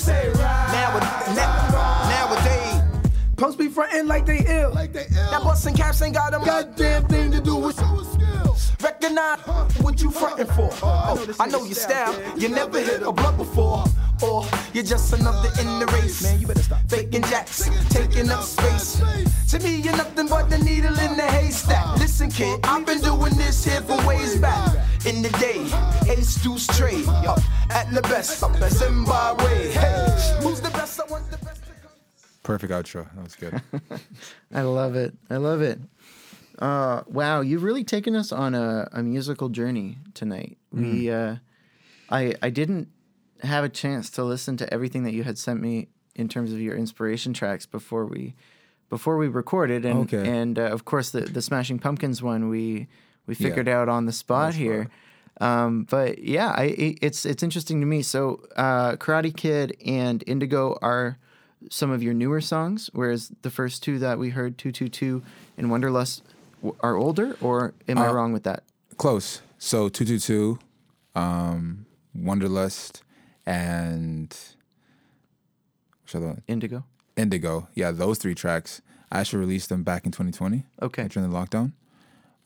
[0.00, 0.68] say right.
[0.72, 4.72] Nowadays, nowadays, Punks be frontin' like they ill.
[4.72, 5.30] Like they ill.
[5.30, 6.44] that busting caps ain't got them.
[6.44, 8.72] Goddamn thing to do with skills.
[8.82, 9.40] Recognize
[9.80, 10.70] what you frontin' for.
[10.82, 12.14] Oh, I know oh, your style.
[12.38, 13.84] You never hit a blunt before.
[14.22, 14.44] Or
[14.74, 16.22] you're just another in the race.
[16.22, 16.80] Man, you better stop.
[16.88, 19.00] Faking jacks, taking up space.
[19.50, 21.96] To me, you're nothing but the needle in the haystack.
[21.98, 24.76] Listen, kid, I've been doing this here from ways back.
[25.06, 25.64] In the day,
[26.12, 27.08] ace deuce trade.
[27.08, 27.40] Up
[27.70, 29.70] at the best, up at Zimbabwe.
[29.70, 31.00] Hey, who's the best?
[31.00, 31.62] I want the best.
[32.42, 33.06] Perfect outro.
[33.14, 33.62] That was good.
[34.54, 35.14] I love it.
[35.30, 35.78] I love it.
[36.58, 40.58] Uh, wow, you've really taken us on a, a musical journey tonight.
[40.72, 41.36] We, uh,
[42.10, 42.88] I, I didn't
[43.42, 46.60] have a chance to listen to everything that you had sent me in terms of
[46.60, 48.34] your inspiration tracks before we,
[48.88, 50.28] before we recorded, and Okay.
[50.28, 52.88] and uh, of course the the Smashing Pumpkins one we
[53.26, 54.88] we figured out on the spot here.
[55.40, 56.64] Um, but yeah, I
[57.00, 58.02] it's it's interesting to me.
[58.02, 61.16] So uh, Karate Kid and Indigo are
[61.70, 65.22] some of your newer songs, whereas the first two that we heard, two two two
[65.56, 66.22] and Wonderlust,
[66.80, 67.36] are older.
[67.40, 68.64] Or am I Uh, wrong with that?
[68.96, 69.40] Close.
[69.58, 70.58] So 222,
[71.14, 71.86] um,
[72.16, 73.02] Wonderlust,
[73.46, 74.36] and
[76.02, 76.42] which other one?
[76.48, 76.84] Indigo.
[77.16, 77.68] Indigo.
[77.74, 78.82] Yeah, those three tracks.
[79.12, 80.64] I actually released them back in 2020.
[80.82, 81.08] Okay.
[81.08, 81.72] During the lockdown.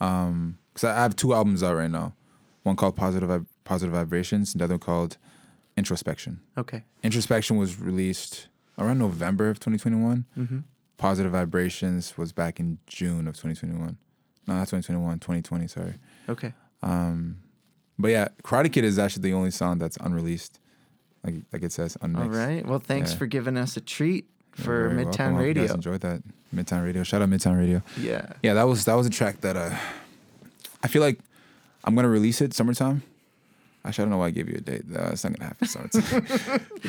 [0.01, 2.15] Um, because I have two albums out right now.
[2.63, 5.19] One called Positive Positive Vibrations, and the other called
[5.77, 6.41] Introspection.
[6.57, 6.85] Okay.
[7.03, 10.25] Introspection was released around November of 2021.
[10.37, 10.59] Mm-hmm.
[10.97, 13.99] Positive Vibrations was back in June of 2021.
[14.47, 15.95] No, not 2021, 2020, sorry.
[16.29, 16.53] Okay.
[16.83, 17.39] Um,
[17.99, 20.59] but yeah, Karate Kid is actually the only song that's unreleased.
[21.25, 22.25] Like like it says, unmixed.
[22.25, 22.65] All right.
[22.67, 23.19] Well, thanks Yeah.
[23.19, 25.21] for giving us a treat for Midtown welcome.
[25.21, 25.63] I hope you Radio.
[25.67, 26.23] guys enjoyed that.
[26.55, 27.03] Midtown Radio.
[27.03, 27.83] Shout out Midtown Radio.
[27.99, 28.33] Yeah.
[28.43, 29.75] Yeah, that was that was a track that uh
[30.83, 31.19] I feel like
[31.85, 33.03] I'm gonna release it summertime.
[33.87, 34.83] Actually, I don't know why I gave you a date.
[34.95, 36.27] Uh, it's not gonna happen summertime.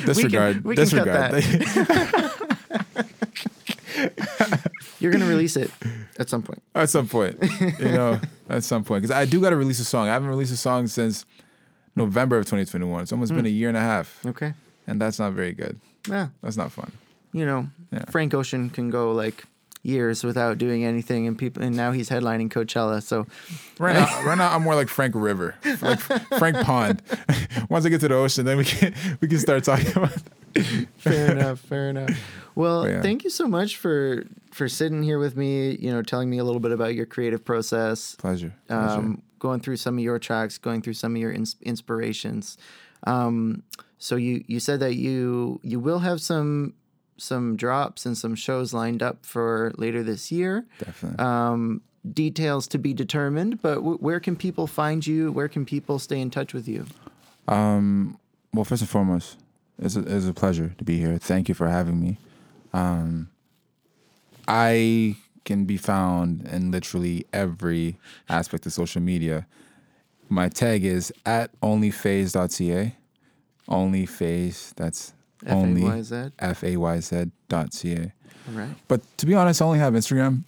[0.05, 0.63] disregard.
[0.65, 2.31] we can cut disregard.
[4.99, 5.71] You're gonna release it
[6.19, 6.61] at some point.
[6.73, 7.37] at some point,
[7.79, 8.19] you know,
[8.49, 10.07] at some point, because I do got to release a song.
[10.07, 11.25] I haven't released a song since
[11.95, 13.03] November of 2021.
[13.03, 14.53] It's almost been a year and a half, Okay.
[14.87, 15.79] and that's not very good.
[16.09, 16.27] Yeah.
[16.41, 16.91] That's not fun.
[17.33, 18.05] You know, Yeah.
[18.09, 19.45] Frank Ocean can go like
[19.83, 23.03] years without doing anything, and people, and now he's headlining Coachella.
[23.03, 23.27] So
[23.79, 25.99] Right now, right now, I'm more like Frank River, like
[26.39, 27.01] Frank Pond.
[27.69, 30.11] Once I get to the ocean, then we can we can start talking about.
[30.97, 31.59] fair enough.
[31.59, 32.09] Fair enough.
[32.55, 33.01] Well, But yeah.
[33.01, 35.75] thank you so much for for sitting here with me.
[35.75, 38.15] You know, telling me a little bit about your creative process.
[38.15, 38.53] Pleasure.
[38.67, 38.99] pleasure.
[38.99, 42.57] um, going through some of your tracks, going through some of your ins- inspirations.
[43.05, 43.61] Um,
[43.99, 46.73] so you you said that you you will have some
[47.17, 50.65] some drops and some shows lined up for later this year.
[50.79, 51.19] Definitely.
[51.23, 51.81] Um,
[52.23, 55.31] details to be determined, but w- where can people find you?
[55.31, 56.85] Where can people stay in touch with you?
[57.47, 58.17] Um,
[58.53, 59.37] well, first and foremost,
[59.79, 61.17] it's a, it's a pleasure to be here.
[61.17, 62.17] Thank you for having me.
[62.73, 63.29] Um,
[64.47, 65.15] I
[65.45, 69.45] can be found in literally every aspect of social media.
[70.27, 72.95] My tag is at onlyfayz.ca.
[73.69, 75.13] Onlyfayz, that's
[75.47, 76.31] only F-A-Y-Z?
[76.39, 78.13] F A Y Z dot C A.
[78.47, 78.69] All right.
[78.87, 80.43] But to be honest, I only have Instagram.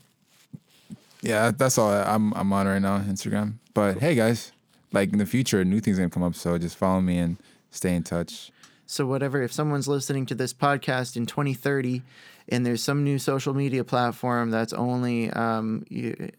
[1.22, 3.54] Yeah, that's all I- I'm I'm on right now, Instagram.
[3.74, 4.52] But hey, guys,
[4.92, 6.36] like in the future, new things are gonna come up.
[6.36, 7.38] So just follow me and
[7.72, 8.52] stay in touch.
[8.86, 12.04] So whatever, if someone's listening to this podcast in 2030,
[12.50, 16.32] and there's some new social media platform that's only um, you,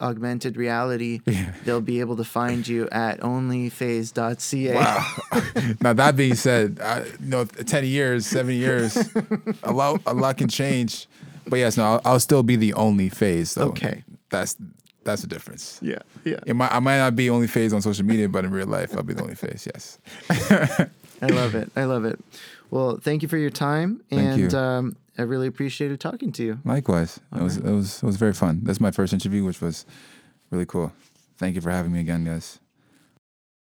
[0.00, 1.20] augmented reality,
[1.64, 4.74] they'll be able to find you at onlyfayz.ca.
[4.74, 5.74] Wow.
[5.80, 8.96] now that being said, I, you know, ten years, seven years,
[9.62, 11.06] a lot a lot can change.
[11.46, 13.54] But yes, no, I'll, I'll still be the only phase.
[13.54, 13.68] Though.
[13.68, 14.04] Okay.
[14.30, 14.56] that's
[15.04, 15.78] that's the difference.
[15.82, 16.40] Yeah, yeah.
[16.46, 18.94] It might, I might not be only phase on social media, but in real life,
[18.94, 19.66] I'll be the only phase.
[19.66, 19.98] Yes.
[21.22, 21.72] I love it.
[21.74, 22.20] I love it.
[22.70, 24.58] Well, thank you for your time, Thank and you.
[24.58, 26.60] Um, I really appreciated talking to you.
[26.64, 28.60] Likewise, it was it was it was very fun.
[28.62, 29.84] That's my first interview, which was
[30.50, 30.92] really cool.
[31.36, 32.60] Thank you for having me again, guys.